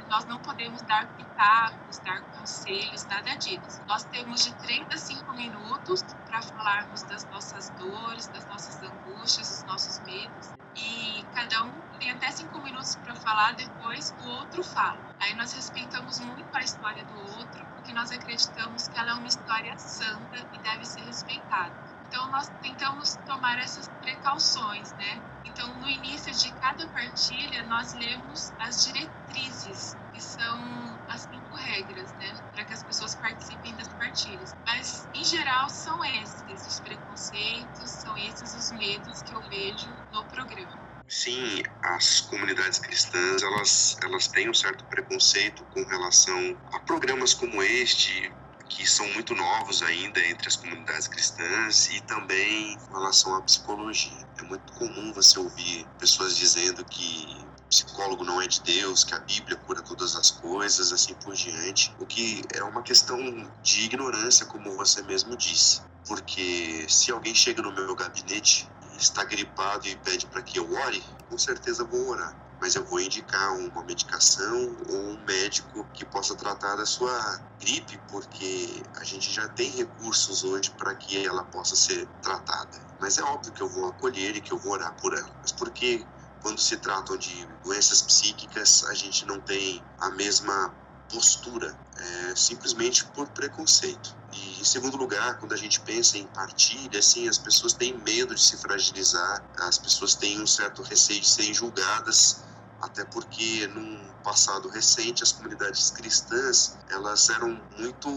[0.09, 3.83] nós não podemos dar pitacos, dar conselhos, nada disso.
[3.87, 9.49] Nós temos de 30 a 5 minutos para falarmos das nossas dores, das nossas angústias,
[9.49, 10.53] dos nossos medos.
[10.75, 15.15] E cada um tem até 5 minutos para falar, depois o outro fala.
[15.21, 19.29] Aí nós respeitamos muito a história do outro, porque nós acreditamos que ela é uma
[19.29, 21.86] história santa e deve ser respeitada.
[22.09, 25.23] Então, nós tentamos tomar essas precauções, né?
[25.45, 32.13] Então, no início de cada partilha, nós lemos as diretrizes, que são as cinco regras,
[32.15, 32.33] né?
[32.53, 34.55] Para que as pessoas participem das partilhas.
[34.65, 40.25] Mas, em geral, são esses os preconceitos, são esses os medos que eu vejo no
[40.27, 40.79] programa.
[41.09, 47.63] Sim, as comunidades cristãs elas, elas têm um certo preconceito com relação a programas como
[47.63, 48.37] este,
[48.69, 54.27] que são muito novos ainda entre as comunidades cristãs e também com relação à psicologia.
[54.39, 59.19] É muito comum você ouvir pessoas dizendo que psicólogo não é de Deus, que a
[59.19, 63.19] Bíblia cura todas as coisas, assim por diante, o que é uma questão
[63.63, 65.83] de ignorância, como você mesmo disse.
[66.07, 71.03] Porque se alguém chega no meu gabinete está gripado e pede para que eu ore,
[71.29, 76.35] com certeza vou orar mas eu vou indicar uma medicação ou um médico que possa
[76.35, 81.77] tratar da sua gripe, porque a gente já tem recursos hoje para que ela possa
[81.77, 82.79] ser tratada.
[83.01, 85.31] Mas é óbvio que eu vou acolher e que eu vou orar por ela.
[85.41, 86.07] Mas porque
[86.43, 90.75] quando se tratam de doenças psíquicas, a gente não tem a mesma
[91.09, 94.17] postura, é, simplesmente por preconceito.
[94.37, 98.35] E em segundo lugar, quando a gente pensa em partilha, assim, as pessoas têm medo
[98.35, 102.45] de se fragilizar, as pessoas têm um certo receio de serem julgadas
[102.81, 108.09] até porque num passado recente as comunidades cristãs elas eram muito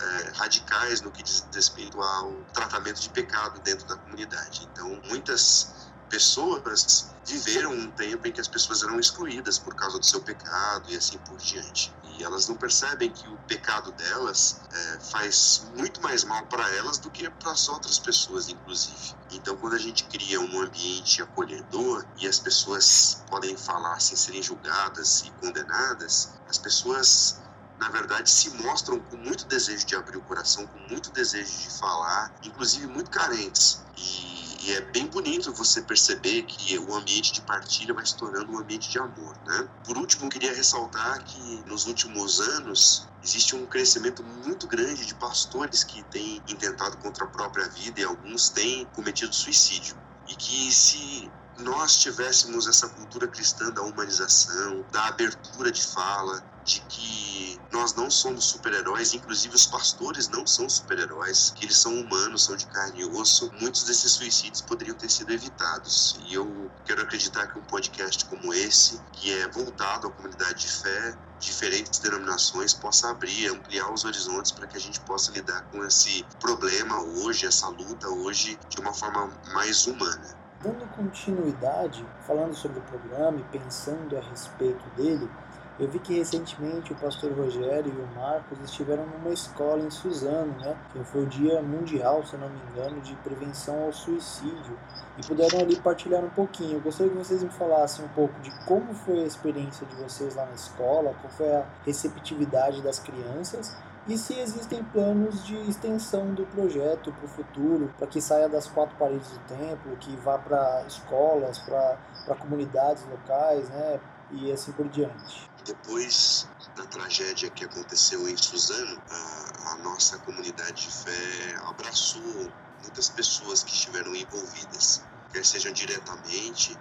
[0.00, 4.68] é, radicais no que diz respeito ao tratamento de pecado dentro da comunidade.
[4.70, 10.06] Então muitas pessoas viveram um tempo em que as pessoas eram excluídas por causa do
[10.06, 11.92] seu pecado e assim por diante.
[12.18, 16.98] E elas não percebem que o pecado delas é, faz muito mais mal para elas
[16.98, 19.14] do que para as outras pessoas, inclusive.
[19.32, 24.42] Então, quando a gente cria um ambiente acolhedor e as pessoas podem falar sem serem
[24.42, 27.40] julgadas e condenadas, as pessoas
[27.78, 31.78] na verdade, se mostram com muito desejo de abrir o coração, com muito desejo de
[31.78, 33.82] falar, inclusive muito carentes.
[33.98, 38.52] E e é bem bonito você perceber que o ambiente de partilha vai se tornando
[38.52, 39.68] um ambiente de amor, né?
[39.84, 45.84] Por último, queria ressaltar que nos últimos anos existe um crescimento muito grande de pastores
[45.84, 49.96] que têm intentado contra a própria vida e alguns têm cometido suicídio.
[50.28, 56.80] E que se nós tivéssemos essa cultura cristã da humanização, da abertura de fala, de
[56.88, 62.44] que nós não somos super-heróis, inclusive os pastores não são super-heróis, que eles são humanos,
[62.44, 63.50] são de carne e osso.
[63.60, 66.18] Muitos desses suicídios poderiam ter sido evitados.
[66.26, 70.68] E eu quero acreditar que um podcast como esse, que é voltado à comunidade de
[70.68, 75.84] fé, diferentes denominações possa abrir, ampliar os horizontes para que a gente possa lidar com
[75.84, 80.36] esse problema hoje, essa luta hoje, de uma forma mais humana.
[80.62, 85.30] Dando continuidade, falando sobre o programa e pensando a respeito dele,
[85.78, 90.54] eu vi que recentemente o pastor Rogério e o Marcos estiveram numa escola em Suzano,
[90.58, 90.76] né?
[90.92, 94.78] Que foi o Dia Mundial, se não me engano, de prevenção ao suicídio.
[95.18, 96.78] E puderam ali partilhar um pouquinho.
[96.78, 100.34] Eu gostaria que vocês me falassem um pouco de como foi a experiência de vocês
[100.34, 103.76] lá na escola, qual foi a receptividade das crianças
[104.08, 108.68] e se existem planos de extensão do projeto para o futuro, para que saia das
[108.68, 113.98] quatro paredes do templo, que vá para escolas, para comunidades locais, né?
[114.30, 115.50] E assim por diante.
[115.66, 122.52] Depois da tragédia que aconteceu em Suzano, a, a nossa comunidade de fé abraçou
[122.82, 125.00] muitas pessoas que estiveram envolvidas,
[125.32, 126.78] quer sejam diretamente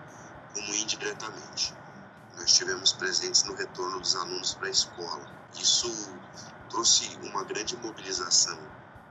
[0.54, 1.74] como indiretamente.
[2.36, 5.26] Nós estivemos presentes no retorno dos alunos para a escola.
[5.60, 5.90] Isso
[6.70, 8.60] trouxe uma grande mobilização,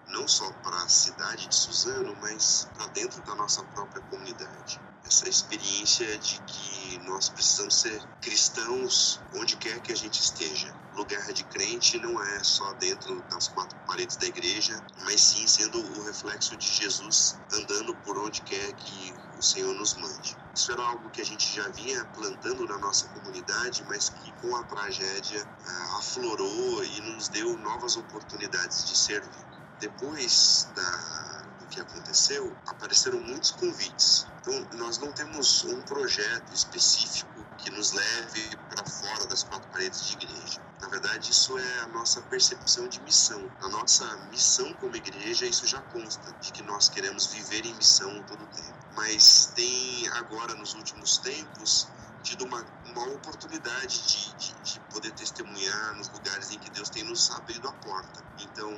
[0.06, 5.28] não só para a cidade de Suzano, mas para dentro da nossa própria comunidade essa
[5.28, 10.74] experiência de que nós precisamos ser cristãos onde quer que a gente esteja.
[10.94, 15.78] Lugar de crente não é só dentro das quatro paredes da igreja, mas sim sendo
[15.78, 20.36] o reflexo de Jesus andando por onde quer que o Senhor nos mande.
[20.54, 24.56] Isso era algo que a gente já vinha plantando na nossa comunidade, mas que com
[24.56, 29.44] a tragédia ah, aflorou e nos deu novas oportunidades de servir.
[29.80, 37.32] Depois da, do que aconteceu, apareceram muitos convites então, nós não temos um projeto específico
[37.56, 40.60] que nos leve para fora das quatro paredes de igreja.
[40.82, 43.50] Na verdade, isso é a nossa percepção de missão.
[43.62, 48.22] A nossa missão como igreja, isso já consta, de que nós queremos viver em missão
[48.24, 48.74] todo o tempo.
[48.94, 51.88] Mas tem agora, nos últimos tempos,
[52.22, 57.02] tido uma, uma oportunidade de, de, de, poder testemunhar nos lugares em que Deus tem
[57.04, 58.22] nos abrido a porta.
[58.38, 58.70] Então,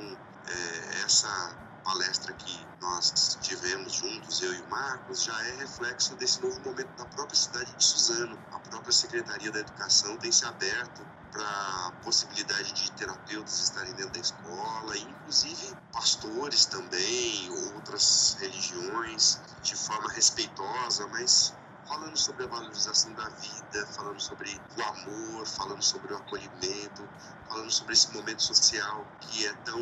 [0.46, 6.42] é, essa palestra que nós tivemos juntos, eu e o Marcos, já é reflexo desse
[6.42, 8.36] novo momento da própria cidade de Suzano.
[8.52, 14.14] A própria Secretaria da Educação tem se aberto para a possibilidade de terapeutas estarem dentro
[14.14, 21.54] da escola, inclusive pastores também, outras religiões, de forma respeitosa, mas
[21.86, 27.08] falando sobre a valorização da vida, falando sobre o amor, falando sobre o acolhimento,
[27.48, 29.78] falando sobre esse momento social que é tão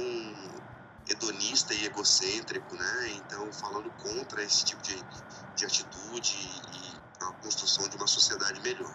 [1.08, 3.08] hedonista e egocêntrico, né?
[3.16, 4.96] Então, falando contra esse tipo de,
[5.56, 6.36] de atitude
[6.72, 8.94] e a construção de uma sociedade melhor.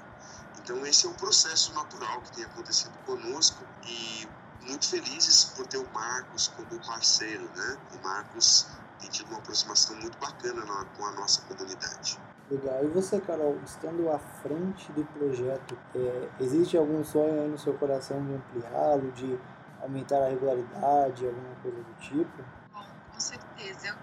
[0.59, 4.27] Então, esse é um processo natural que tem acontecido conosco e
[4.67, 7.77] muito felizes por ter o Marcos como parceiro, né?
[7.93, 8.67] O Marcos
[8.99, 12.19] tem tido uma aproximação muito bacana na, com a nossa comunidade.
[12.51, 12.83] Legal.
[12.83, 17.73] E você, Carol, estando à frente do projeto, é, existe algum sonho aí no seu
[17.75, 19.39] coração de ampliá-lo, de
[19.81, 22.43] aumentar a regularidade, alguma coisa do tipo?
[22.73, 23.87] Bom, com certeza.
[23.87, 23.95] Eu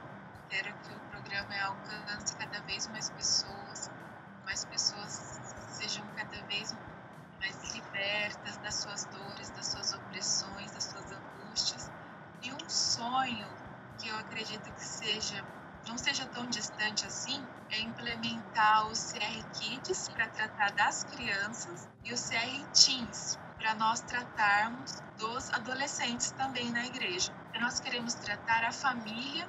[0.49, 3.91] quero que o programa alcance cada vez mais pessoas,
[4.45, 6.75] mais pessoas sejam cada vez
[7.41, 11.91] mais libertas das suas dores, das suas opressões, das suas angústias.
[12.43, 13.47] E um sonho
[13.99, 15.45] que eu acredito que seja
[15.87, 22.13] não seja tão distante assim é implementar o CR Kids para tratar das crianças e
[22.13, 27.33] o CR Teens para nós tratarmos dos adolescentes também na igreja.
[27.59, 29.49] Nós queremos tratar a família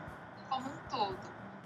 [0.49, 1.19] como um todo,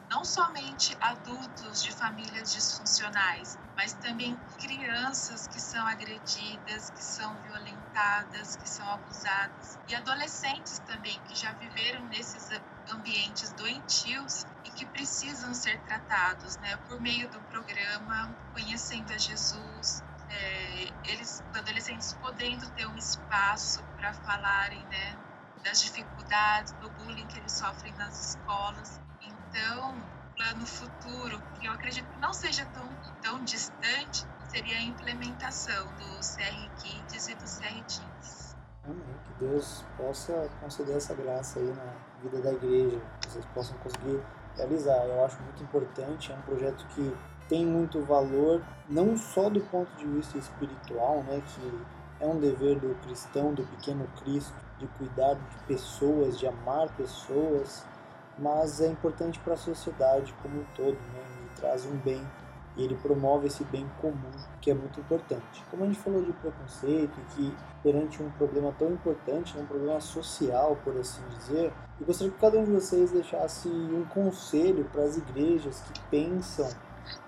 [0.10, 8.58] não somente adultos de famílias disfuncionais, mas também crianças que são agredidas, que são violentadas,
[8.58, 12.50] que são abusadas, e adolescentes também que já viveram nesses
[12.92, 20.04] ambientes doentios e que precisam ser tratados, né, por meio do programa Conhecendo a Jesus,
[20.32, 25.18] é, eles, adolescentes podendo ter um espaço para falarem, né,
[25.64, 29.00] das dificuldades, do bullying que eles sofrem nas escolas.
[29.22, 29.96] Então,
[30.36, 32.88] plano futuro, que eu acredito que não seja tão,
[33.22, 38.56] tão distante, seria a implementação do CR Kids e do CR Teens.
[38.84, 39.16] Amém.
[39.28, 44.22] Que Deus possa conceder essa graça aí na vida da igreja, que vocês possam conseguir
[44.56, 45.06] realizar.
[45.06, 47.16] Eu acho muito importante, é um projeto que
[47.52, 52.80] tem muito valor, não só do ponto de vista espiritual, né, que é um dever
[52.80, 57.86] do cristão, do pequeno Cristo, de cuidar de pessoas, de amar pessoas,
[58.40, 62.26] mas é importante para a sociedade como um todo, né, e traz um bem
[62.78, 65.62] e ele promove esse bem comum que é muito importante.
[65.70, 70.00] Como a gente falou de preconceito e que perante um problema tão importante, um problema
[70.00, 75.04] social, por assim dizer, eu gostaria que cada um de vocês deixasse um conselho para
[75.04, 76.70] as igrejas que pensam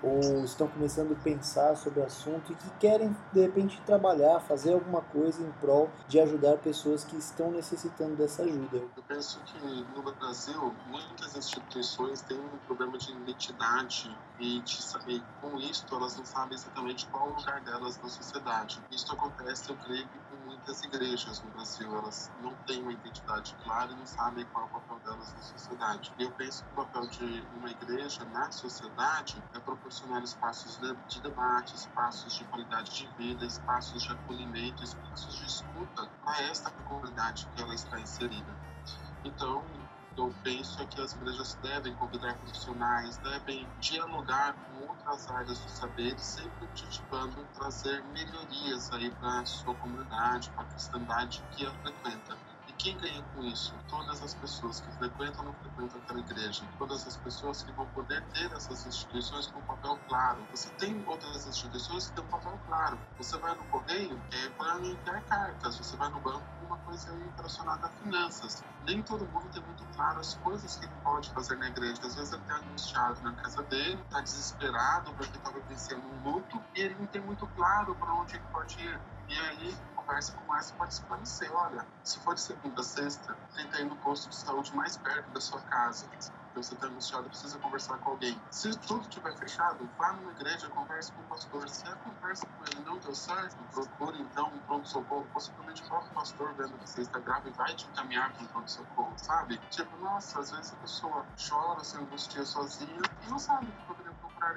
[0.01, 4.73] ou estão começando a pensar sobre o assunto e que querem de repente trabalhar, fazer
[4.73, 8.77] alguma coisa em prol de ajudar pessoas que estão necessitando dessa ajuda.
[8.77, 15.21] Eu penso que no Brasil muitas instituições têm um problema de identidade e, de, saber
[15.41, 18.81] com isso elas não sabem exatamente qual o lugar delas na sociedade.
[18.91, 20.07] Isso acontece, eu creio,
[20.63, 21.95] com muitas igrejas no Brasil.
[21.95, 25.41] Elas não têm uma identidade clara e não sabem qual é o papel delas na
[25.41, 26.11] sociedade.
[26.17, 31.21] E eu penso que o papel de uma igreja na sociedade é proporcionar espaços de
[31.21, 37.47] debate, espaços de qualidade de vida, espaços de acolhimento, espaços de escuta a esta comunidade
[37.55, 38.55] que ela está inserida.
[39.25, 39.63] Então,
[40.17, 46.17] eu penso que as igrejas devem convidar profissionais, devem dialogar com outras áreas do saber,
[46.19, 52.52] sempre objetivando trazer melhorias aí para a sua comunidade, para a cristandade que a frequenta.
[52.83, 53.73] Quem ganha com isso?
[53.87, 56.65] Todas as pessoas que frequentam ou não frequentam aquela igreja.
[56.77, 60.45] Todas as pessoas que vão poder ter essas instituições com papel claro.
[60.51, 62.99] Você tem outras instituições que têm um papel claro.
[63.17, 65.77] Você vai no correio é para enviar cartas.
[65.77, 68.61] Você vai no banco uma coisa relacionada a finanças.
[68.85, 72.01] Nem todo mundo tem muito claro as coisas que ele pode fazer na igreja.
[72.05, 76.61] Às vezes ele está angustiado na casa dele, está desesperado porque estava vencendo um luto
[76.75, 78.99] e ele não tem muito claro para onde ele pode ir.
[79.29, 81.51] E aí, conversa com mais pode esclarecer.
[81.53, 85.29] Olha, se for de segunda a sexta, tenta ir no posto de saúde mais perto
[85.31, 86.07] da sua casa
[86.61, 88.39] você está angustiado, precisa conversar com alguém.
[88.51, 91.67] Se tudo estiver fechado, vá numa igreja, converse com o pastor.
[91.67, 95.25] Se a conversa com ele não deu certo, procure então um pronto-socorro.
[95.33, 99.13] Possivelmente o próprio pastor, vendo que você está grávida, vai te encaminhar para um pronto-socorro,
[99.17, 99.57] sabe?
[99.69, 103.85] Tipo, nossa, às vezes a pessoa chora, se angustia sozinha e não sabe que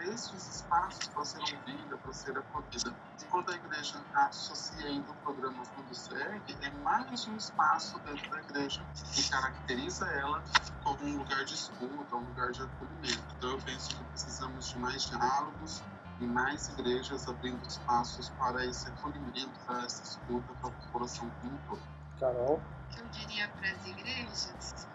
[0.01, 2.95] esses espaços para ser ouvida, para ser acolhida.
[3.20, 8.30] E quando a igreja associa ainda o programa Fundo Segue, é mais um espaço dentro
[8.30, 8.84] da igreja
[9.14, 10.43] que caracteriza ela
[10.82, 13.34] como um lugar de escuta, um lugar de acolhimento.
[13.37, 15.82] Então eu penso que precisamos de mais diálogos
[16.20, 21.55] e mais igrejas abrindo espaços para esse acolhimento, para essa escuta, para a população como
[21.55, 21.82] um todo.
[22.18, 22.57] Carol?
[22.57, 24.89] O que eu diria para as igrejas?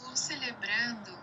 [0.00, 1.21] No Celebrando,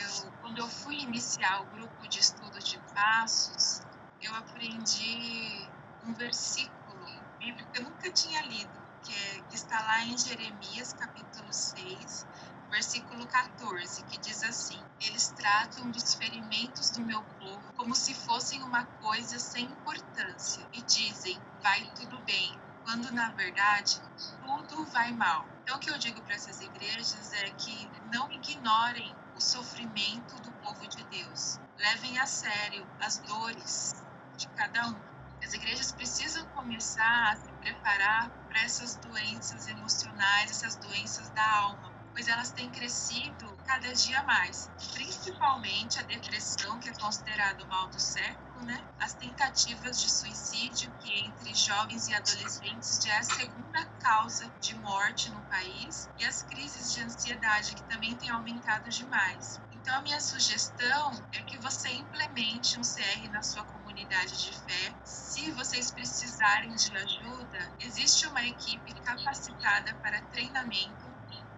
[0.00, 3.82] eu, quando eu fui iniciar o grupo de estudo de passos,
[4.20, 5.68] eu aprendi
[6.04, 7.06] um versículo
[7.38, 8.70] bíblico que eu nunca tinha lido,
[9.02, 12.26] que, é, que está lá em Jeremias, capítulo 6,
[12.70, 18.62] versículo 14, que diz assim: Eles tratam dos ferimentos do meu povo como se fossem
[18.62, 24.00] uma coisa sem importância e dizem: vai tudo bem, quando na verdade
[24.74, 25.46] tudo vai mal.
[25.62, 30.52] Então, o que eu digo para essas igrejas é que não ignorem o sofrimento do
[30.52, 31.58] povo de Deus.
[31.76, 33.94] Levem a sério as dores
[34.36, 35.00] de cada um.
[35.42, 41.92] As igrejas precisam começar a se preparar para essas doenças emocionais, essas doenças da alma,
[42.12, 47.88] pois elas têm crescido cada dia mais, principalmente a depressão, que é considerado o mal
[47.88, 48.82] do século, né?
[48.98, 54.74] As tentativas de suicídio, que entre jovens e adolescentes já é a segunda causa de
[54.78, 59.60] morte no país, e as crises de ansiedade, que também têm aumentado demais.
[59.72, 64.94] Então, a minha sugestão é que você implemente um CR na sua comunidade de fé.
[65.04, 71.04] Se vocês precisarem de ajuda, existe uma equipe capacitada para treinamento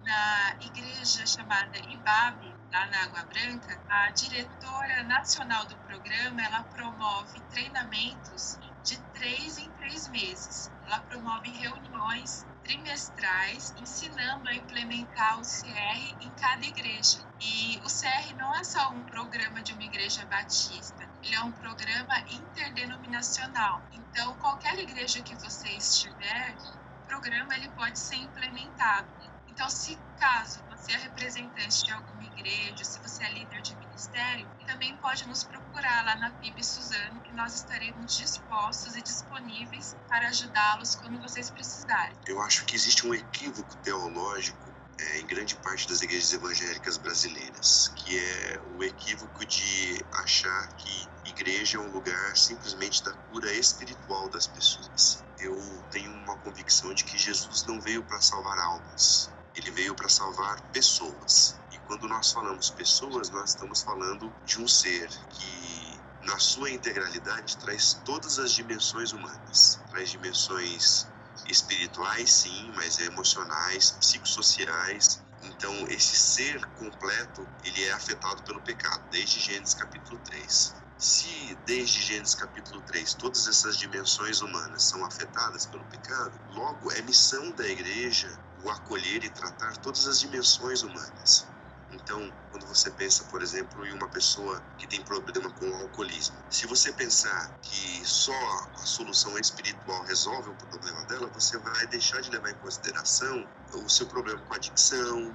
[0.03, 7.39] na igreja chamada IBAB, lá na Água Branca, a diretora nacional do programa, ela promove
[7.51, 10.71] treinamentos de três em três meses.
[10.85, 17.19] Ela promove reuniões trimestrais ensinando a implementar o CR em cada igreja.
[17.39, 21.51] E o CR não é só um programa de uma igreja batista, ele é um
[21.51, 23.81] programa interdenominacional.
[23.91, 26.55] Então, qualquer igreja que você estiver,
[27.03, 29.07] o programa ele pode ser implementado.
[29.47, 34.47] Então, se caso você é representante de alguma igreja, se você é líder de ministério,
[34.65, 40.29] também pode nos procurar lá na PIB Suzano, que nós estaremos dispostos e disponíveis para
[40.29, 42.15] ajudá-los quando vocês precisarem.
[42.25, 47.89] Eu acho que existe um equívoco teológico é, em grande parte das igrejas evangélicas brasileiras,
[47.89, 54.29] que é o equívoco de achar que igreja é um lugar simplesmente da cura espiritual
[54.29, 55.21] das pessoas.
[55.37, 55.57] Eu
[55.91, 60.61] tenho uma convicção de que Jesus não veio para salvar almas, ele veio para salvar
[60.71, 61.59] pessoas.
[61.71, 67.57] E quando nós falamos pessoas, nós estamos falando de um ser que, na sua integralidade,
[67.57, 69.79] traz todas as dimensões humanas.
[69.89, 71.07] Traz dimensões
[71.49, 75.23] espirituais, sim, mas emocionais, psicossociais.
[75.41, 80.75] Então, esse ser completo, ele é afetado pelo pecado, desde Gênesis capítulo 3.
[80.99, 87.01] Se desde Gênesis capítulo 3 todas essas dimensões humanas são afetadas pelo pecado, logo é
[87.03, 88.27] missão da igreja
[88.63, 91.47] o acolher e tratar todas as dimensões humanas.
[91.91, 96.35] Então, quando você pensa, por exemplo, em uma pessoa que tem problema com o alcoolismo,
[96.49, 98.33] se você pensar que só
[98.75, 103.89] a solução espiritual resolve o problema dela, você vai deixar de levar em consideração o
[103.89, 105.33] seu problema com adicção,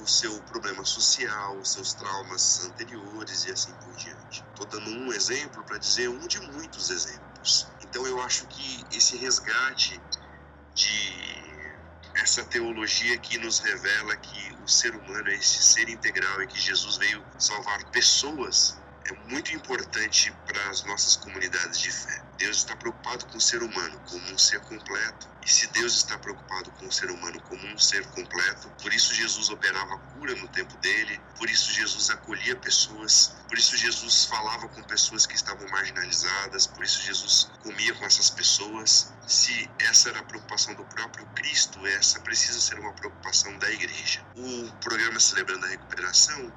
[0.00, 4.44] o seu problema social, os seus traumas anteriores e assim por diante.
[4.50, 7.68] Estou dando um exemplo para dizer um de muitos exemplos.
[7.82, 10.00] Então eu acho que esse resgate
[10.74, 11.41] de
[12.16, 16.60] essa teologia que nos revela que o ser humano é esse ser integral e que
[16.60, 22.22] Jesus veio salvar pessoas é muito importante para as nossas comunidades de fé.
[22.38, 25.28] Deus está preocupado com o ser humano como um ser completo.
[25.44, 29.12] E se Deus está preocupado com o ser humano como um ser completo, por isso
[29.12, 34.68] Jesus operava cura no tempo dele, por isso Jesus acolhia pessoas, por isso Jesus falava
[34.68, 39.12] com pessoas que estavam marginalizadas, por isso Jesus comia com essas pessoas.
[39.26, 44.24] Se essa era a preocupação do próprio Cristo, essa precisa ser uma preocupação da igreja.
[44.36, 46.52] O programa Celebrando a Recuperação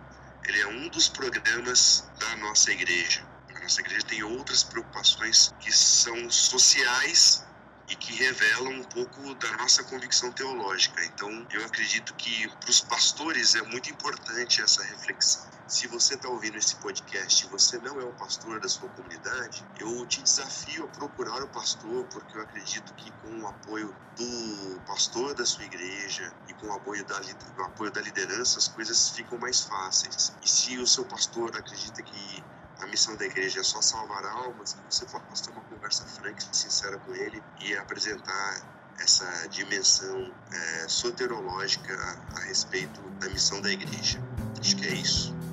[0.47, 3.25] ele é um dos programas da nossa igreja.
[3.55, 7.43] A nossa igreja tem outras preocupações que são sociais
[7.89, 11.03] e que revelam um pouco da nossa convicção teológica.
[11.05, 15.54] Então, eu acredito que para os pastores é muito importante essa reflexão.
[15.67, 19.65] Se você está ouvindo esse podcast e você não é o pastor da sua comunidade,
[19.79, 24.79] eu te desafio a procurar o pastor, porque eu acredito que com o apoio do
[24.85, 27.19] pastor da sua igreja e com o apoio da,
[27.57, 30.33] o apoio da liderança, as coisas ficam mais fáceis.
[30.43, 32.43] E se o seu pastor acredita que
[32.79, 36.55] a missão da igreja é só salvar almas, você possa ter uma conversa franca e
[36.55, 38.61] sincera com ele e apresentar
[38.99, 44.21] essa dimensão é, soterológica a, a respeito da missão da igreja.
[44.59, 45.44] Acho que é isso.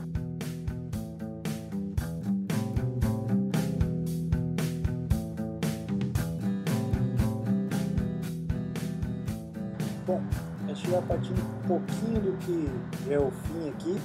[11.13, 14.01] Partindo um pouquinho do que é o fim aqui,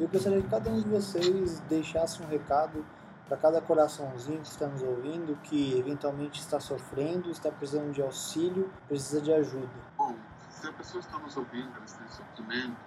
[0.00, 2.84] eu gostaria que cada um de vocês deixasse um recado
[3.28, 8.72] para cada coraçãozinho que está nos ouvindo, que eventualmente está sofrendo, está precisando de auxílio,
[8.88, 9.68] precisa de ajuda.
[9.98, 10.16] Bom,
[10.48, 12.80] se a pessoa está nos ouvindo, ela está em sofrimento,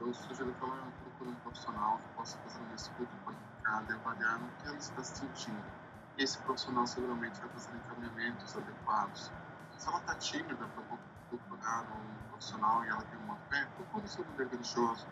[0.00, 4.40] eu sugiro que ela procure um profissional que possa fazer uma escuta qualificada e avaliar
[4.40, 5.64] no que ela está sentindo.
[6.18, 9.30] Esse profissional seguramente vai fazer encaminhamentos adequados.
[9.78, 10.98] Se ela está tímida para
[11.30, 15.06] procurar um e ela tem uma fé, procure seu líder religioso.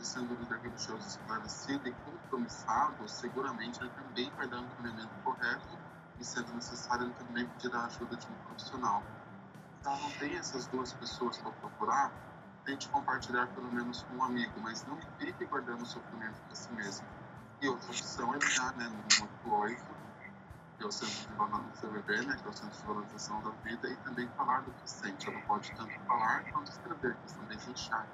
[0.00, 5.78] E sendo líder religioso esclarecido e compromissado, seguramente ele também vai dar um encaminhamento correto
[6.18, 9.02] e, sendo necessário, ele também pedirá a ajuda de um profissional.
[9.82, 12.10] Se ela não tem essas duas pessoas para procurar,
[12.64, 17.06] tente compartilhar pelo com um amigo, mas não fique guardando o sofrimento para si mesmo.
[17.60, 19.93] E outra opção é ligar né, no 188
[20.84, 23.50] que é o Centro de Valorização CVV, né, que é o Centro de Valorização da
[23.64, 25.30] Vida, e também falar do que sente.
[25.30, 28.06] Ela pode tanto falar quanto escrever, questão de deixar.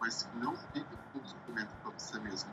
[0.00, 2.50] Mas não fique com sofrimento para você mesmo.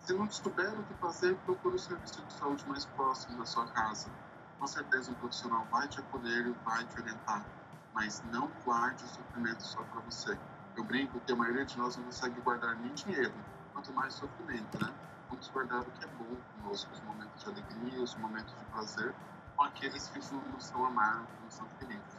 [0.00, 3.66] Se não souber o que fazer, procure o serviço de saúde mais próximo da sua
[3.68, 4.10] casa.
[4.58, 7.46] Com certeza um profissional vai te acolher e vai te orientar,
[7.94, 10.38] mas não guarde o sofrimento só para você.
[10.76, 13.32] Eu brinco que a maioria de nós não consegue guardar nem dinheiro,
[13.72, 14.92] quanto mais sofrimento, né?
[15.28, 19.14] Vamos guardar o que é bom conosco, os momentos de alegria, os momentos de prazer,
[19.56, 22.18] com aqueles que nos são amados, nos são felizes.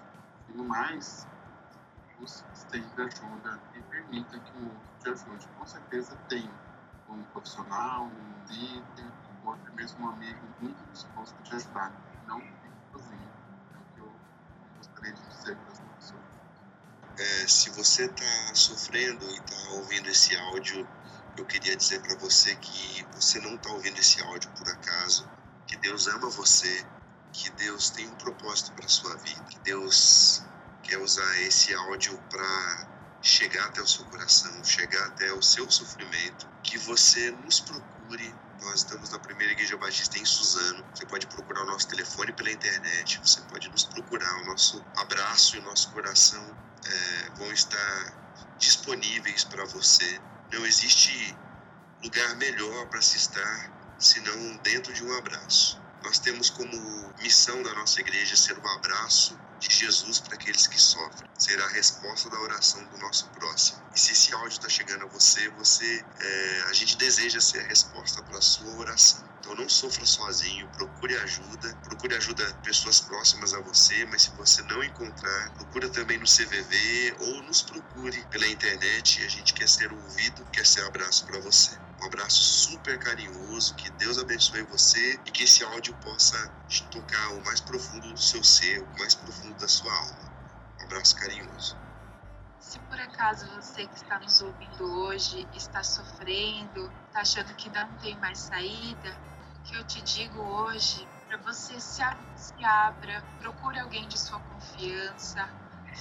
[0.50, 1.28] E no mais,
[2.20, 5.48] busque sempre ajuda e permita que o outro te ajude.
[5.58, 6.50] Com certeza tem
[7.10, 9.12] um profissional, um líder,
[9.46, 11.92] ou até mesmo um amigo muito disposto a te ajudar.
[12.28, 12.42] Não
[12.92, 13.32] sozinho.
[13.74, 14.12] É o que eu
[14.78, 16.22] gostaria de dizer para as pessoas.
[17.18, 20.88] É, se você está sofrendo e está ouvindo esse áudio
[21.38, 25.30] eu queria dizer para você que você não está ouvindo esse áudio por acaso,
[25.68, 26.86] que Deus ama você,
[27.32, 30.44] que Deus tem um propósito para sua vida, que Deus
[30.82, 32.88] quer usar esse áudio para
[33.22, 38.34] chegar até o seu coração, chegar até o seu sofrimento, que você nos procure.
[38.62, 40.84] Nós estamos na primeira igreja batista em Suzano.
[40.94, 44.34] Você pode procurar o nosso telefone pela internet, você pode nos procurar.
[44.42, 46.44] O nosso abraço e o nosso coração
[46.86, 50.20] é, vão estar disponíveis para você.
[50.52, 51.36] Não existe
[52.04, 55.82] lugar melhor para se estar senão dentro de um abraço.
[56.04, 60.80] Nós temos como missão da nossa igreja ser um abraço de Jesus para aqueles que
[60.80, 63.82] sofrem, ser a resposta da oração do nosso próximo.
[63.94, 67.68] E se esse áudio está chegando a você, você, é, a gente deseja ser a
[67.68, 69.28] resposta para a sua oração.
[69.48, 74.32] Então não sofra sozinho, procure ajuda, procure ajuda de pessoas próximas a você, mas se
[74.32, 79.24] você não encontrar, procura também no CVV ou nos procure pela internet.
[79.24, 81.80] A gente quer ser ouvido, quer ser um abraço para você.
[82.02, 86.38] Um abraço super carinhoso, que Deus abençoe você e que esse áudio possa
[86.68, 90.30] te tocar o mais profundo do seu ser, o mais profundo da sua alma.
[90.82, 91.78] Um abraço carinhoso.
[92.60, 97.88] Se por acaso você que está nos ouvindo hoje está sofrendo, está achando que não
[98.00, 99.16] tem mais saída,
[99.68, 102.02] que eu te digo hoje para você se,
[102.64, 105.50] abra, procure alguém de sua confiança,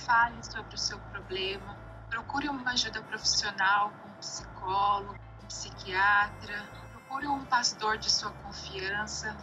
[0.06, 1.76] fale sobre o seu problema,
[2.08, 9.36] procure uma ajuda profissional, um psicólogo, psiquiatra, procure um pastor de sua confiança.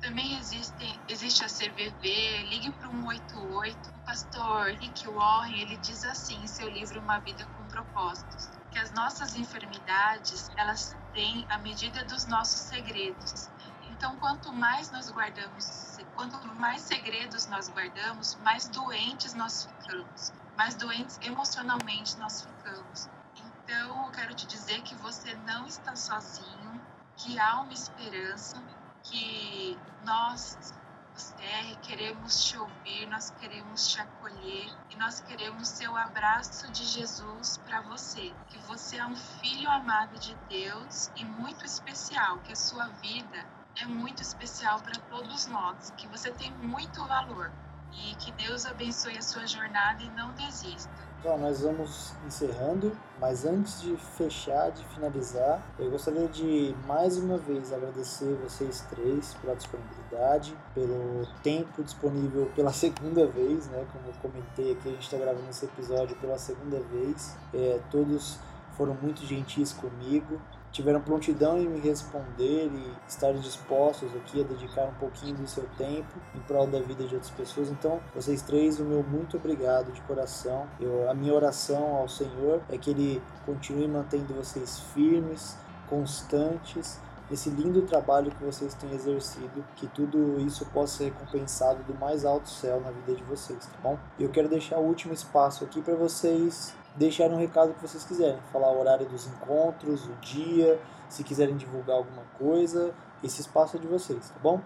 [0.00, 3.90] Também existe, existe a CVV, ligue para o 188.
[3.90, 8.78] O pastor Rick Warren, ele diz assim em seu livro Uma Vida com Propósitos, que
[8.78, 13.50] as nossas enfermidades, elas têm a medida dos nossos segredos.
[13.90, 20.74] Então, quanto mais nós guardamos, quanto mais segredos nós guardamos, mais doentes nós ficamos, mais
[20.74, 23.08] doentes emocionalmente nós ficamos.
[23.36, 26.80] Então, eu quero te dizer que você não está sozinho,
[27.16, 28.60] que há uma esperança,
[29.02, 30.74] que nós,
[31.14, 36.84] CR, queremos te ouvir, nós queremos te acolher e nós queremos ser o abraço de
[36.84, 38.32] Jesus para você.
[38.48, 43.46] Que você é um filho amado de Deus e muito especial, que a sua vida
[43.76, 47.52] é muito especial para todos nós, que você tem muito valor
[47.92, 50.90] e que Deus abençoe a sua jornada e não desista.
[51.20, 52.90] Então, nós vamos encerrando,
[53.20, 59.32] mas antes de fechar, de finalizar, eu gostaria de mais uma vez agradecer vocês três
[59.34, 63.86] pela disponibilidade, pelo tempo disponível pela segunda vez, né?
[63.92, 67.36] Como eu comentei aqui, a gente está gravando esse episódio pela segunda vez.
[67.54, 68.40] É, todos
[68.76, 70.40] foram muito gentis comigo,
[70.72, 75.64] tiveram prontidão em me responder e estar dispostos aqui a dedicar um pouquinho do seu
[75.76, 77.70] tempo em prol da vida de outras pessoas.
[77.70, 80.66] Então, vocês três, o meu muito obrigado de coração.
[80.80, 85.56] Eu, a minha oração ao Senhor é que Ele continue mantendo vocês firmes,
[85.88, 86.98] constantes
[87.30, 92.24] esse lindo trabalho que vocês têm exercido, que tudo isso possa ser recompensado do mais
[92.24, 93.98] alto céu na vida de vocês, tá bom?
[94.18, 98.40] Eu quero deixar o último espaço aqui para vocês deixarem um recado que vocês quiserem,
[98.52, 103.80] falar o horário dos encontros, o dia, se quiserem divulgar alguma coisa, esse espaço é
[103.80, 104.60] de vocês, tá bom?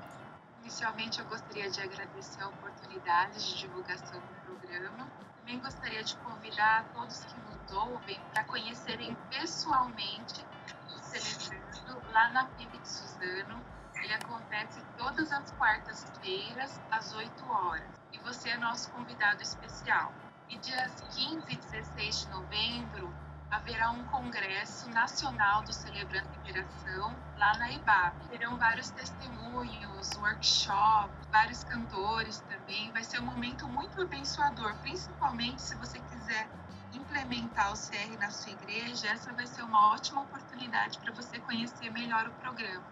[0.62, 5.06] Inicialmente, eu gostaria de agradecer a oportunidade de divulgação do programa.
[5.38, 10.44] Também gostaria de convidar todos que nos ouvem para conhecerem pessoalmente
[10.88, 13.60] o Celebrando lá na PIB de Suzano.
[13.94, 17.88] Ele acontece todas as quartas-feiras, às 8 horas.
[18.12, 20.12] E você é nosso convidado especial.
[20.48, 23.12] E dias 15 e 16 de novembro
[23.50, 28.28] haverá um congresso nacional do Celebrando Liberação lá na IBAP.
[28.28, 32.92] Terão vários testemunhos, workshop, vários cantores também.
[32.92, 36.48] Vai ser um momento muito abençoador, principalmente se você quiser
[36.94, 41.90] implementar o CR na sua igreja, essa vai ser uma ótima oportunidade para você conhecer
[41.90, 42.84] melhor o programa.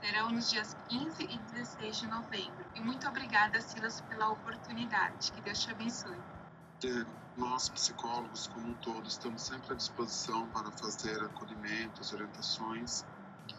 [0.00, 2.64] Serão nos dias 15 e 16 de novembro.
[2.76, 5.32] E muito obrigada, Silas, pela oportunidade.
[5.32, 6.18] Que Deus te abençoe
[7.36, 13.04] nós, psicólogos como um todo, estamos sempre à disposição para fazer acolhimentos, orientações,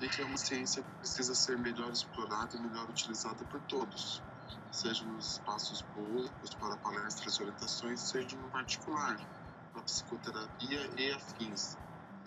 [0.01, 4.21] e que é uma ciência que precisa ser melhor explorada e melhor utilizada por todos,
[4.71, 9.17] seja nos espaços públicos, para palestras e orientações, seja no particular,
[9.71, 11.77] para psicoterapia e afins.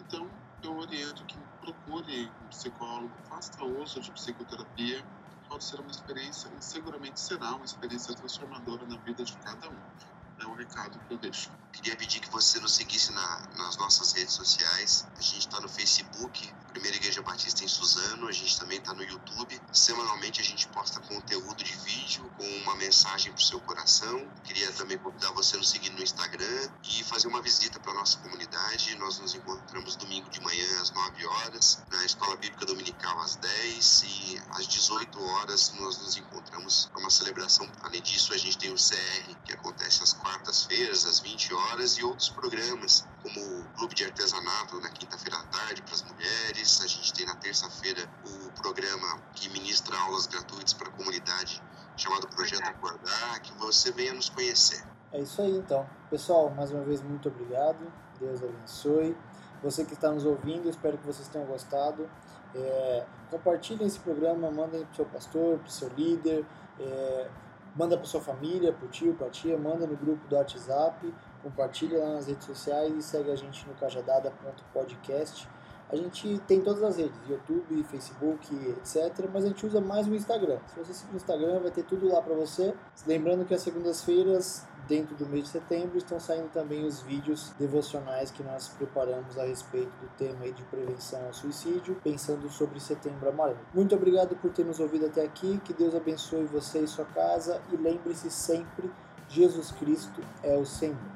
[0.00, 0.28] Então,
[0.62, 5.04] eu oriento que procure um psicólogo, faça uso de psicoterapia,
[5.48, 10.15] pode ser uma experiência, e seguramente será uma experiência transformadora na vida de cada um
[10.38, 11.50] é o recado que eu deixo.
[11.72, 15.06] Queria pedir que você nos seguisse na, nas nossas redes sociais.
[15.16, 18.28] A gente está no Facebook, Primeira Igreja Batista em Suzano.
[18.28, 19.58] A gente também está no YouTube.
[19.72, 24.30] Semanalmente a gente posta conteúdo de vídeo com uma mensagem para o seu coração.
[24.44, 28.18] Queria também convidar você a nos seguir no Instagram e fazer uma visita para nossa
[28.18, 28.94] comunidade.
[28.96, 34.02] Nós nos encontramos domingo de manhã às 9 horas, na Escola Bíblica Dominical às 10
[34.02, 37.66] e às 18 horas nós nos encontramos para uma celebração.
[37.80, 42.04] Além disso, a gente tem o CR, que acontece às quartas-feiras, às 20 horas, e
[42.04, 46.80] outros programas, como Clube de Artesanato na quinta-feira à tarde para as mulheres.
[46.80, 51.60] A gente tem na terça-feira o programa que ministra aulas gratuitas para a comunidade,
[51.96, 54.84] chamado Projeto Acordar, que você venha nos conhecer.
[55.12, 55.88] É isso aí então.
[56.08, 57.92] Pessoal, mais uma vez, muito obrigado.
[58.20, 59.16] Deus abençoe.
[59.62, 62.08] Você que está nos ouvindo, espero que vocês tenham gostado.
[62.54, 66.46] É, compartilhem esse programa, mandem para o seu pastor, para o seu líder.
[66.78, 67.28] É,
[67.76, 71.12] manda para sua família, para o tio, para a tia, manda no grupo do WhatsApp,
[71.46, 75.48] compartilha lá nas redes sociais e segue a gente no cajadada.podcast.
[75.88, 79.28] A gente tem todas as redes, YouTube, Facebook, etc.
[79.32, 80.58] Mas a gente usa mais o Instagram.
[80.66, 82.74] Se você seguir o Instagram, vai ter tudo lá para você.
[83.06, 88.32] Lembrando que as segundas-feiras dentro do mês de setembro estão saindo também os vídeos devocionais
[88.32, 93.58] que nós preparamos a respeito do tema de prevenção ao suicídio, pensando sobre setembro amarelo.
[93.74, 97.60] Muito obrigado por ter nos ouvido até aqui, que Deus abençoe você e sua casa
[97.72, 98.90] e lembre-se sempre,
[99.28, 101.15] Jesus Cristo é o Senhor.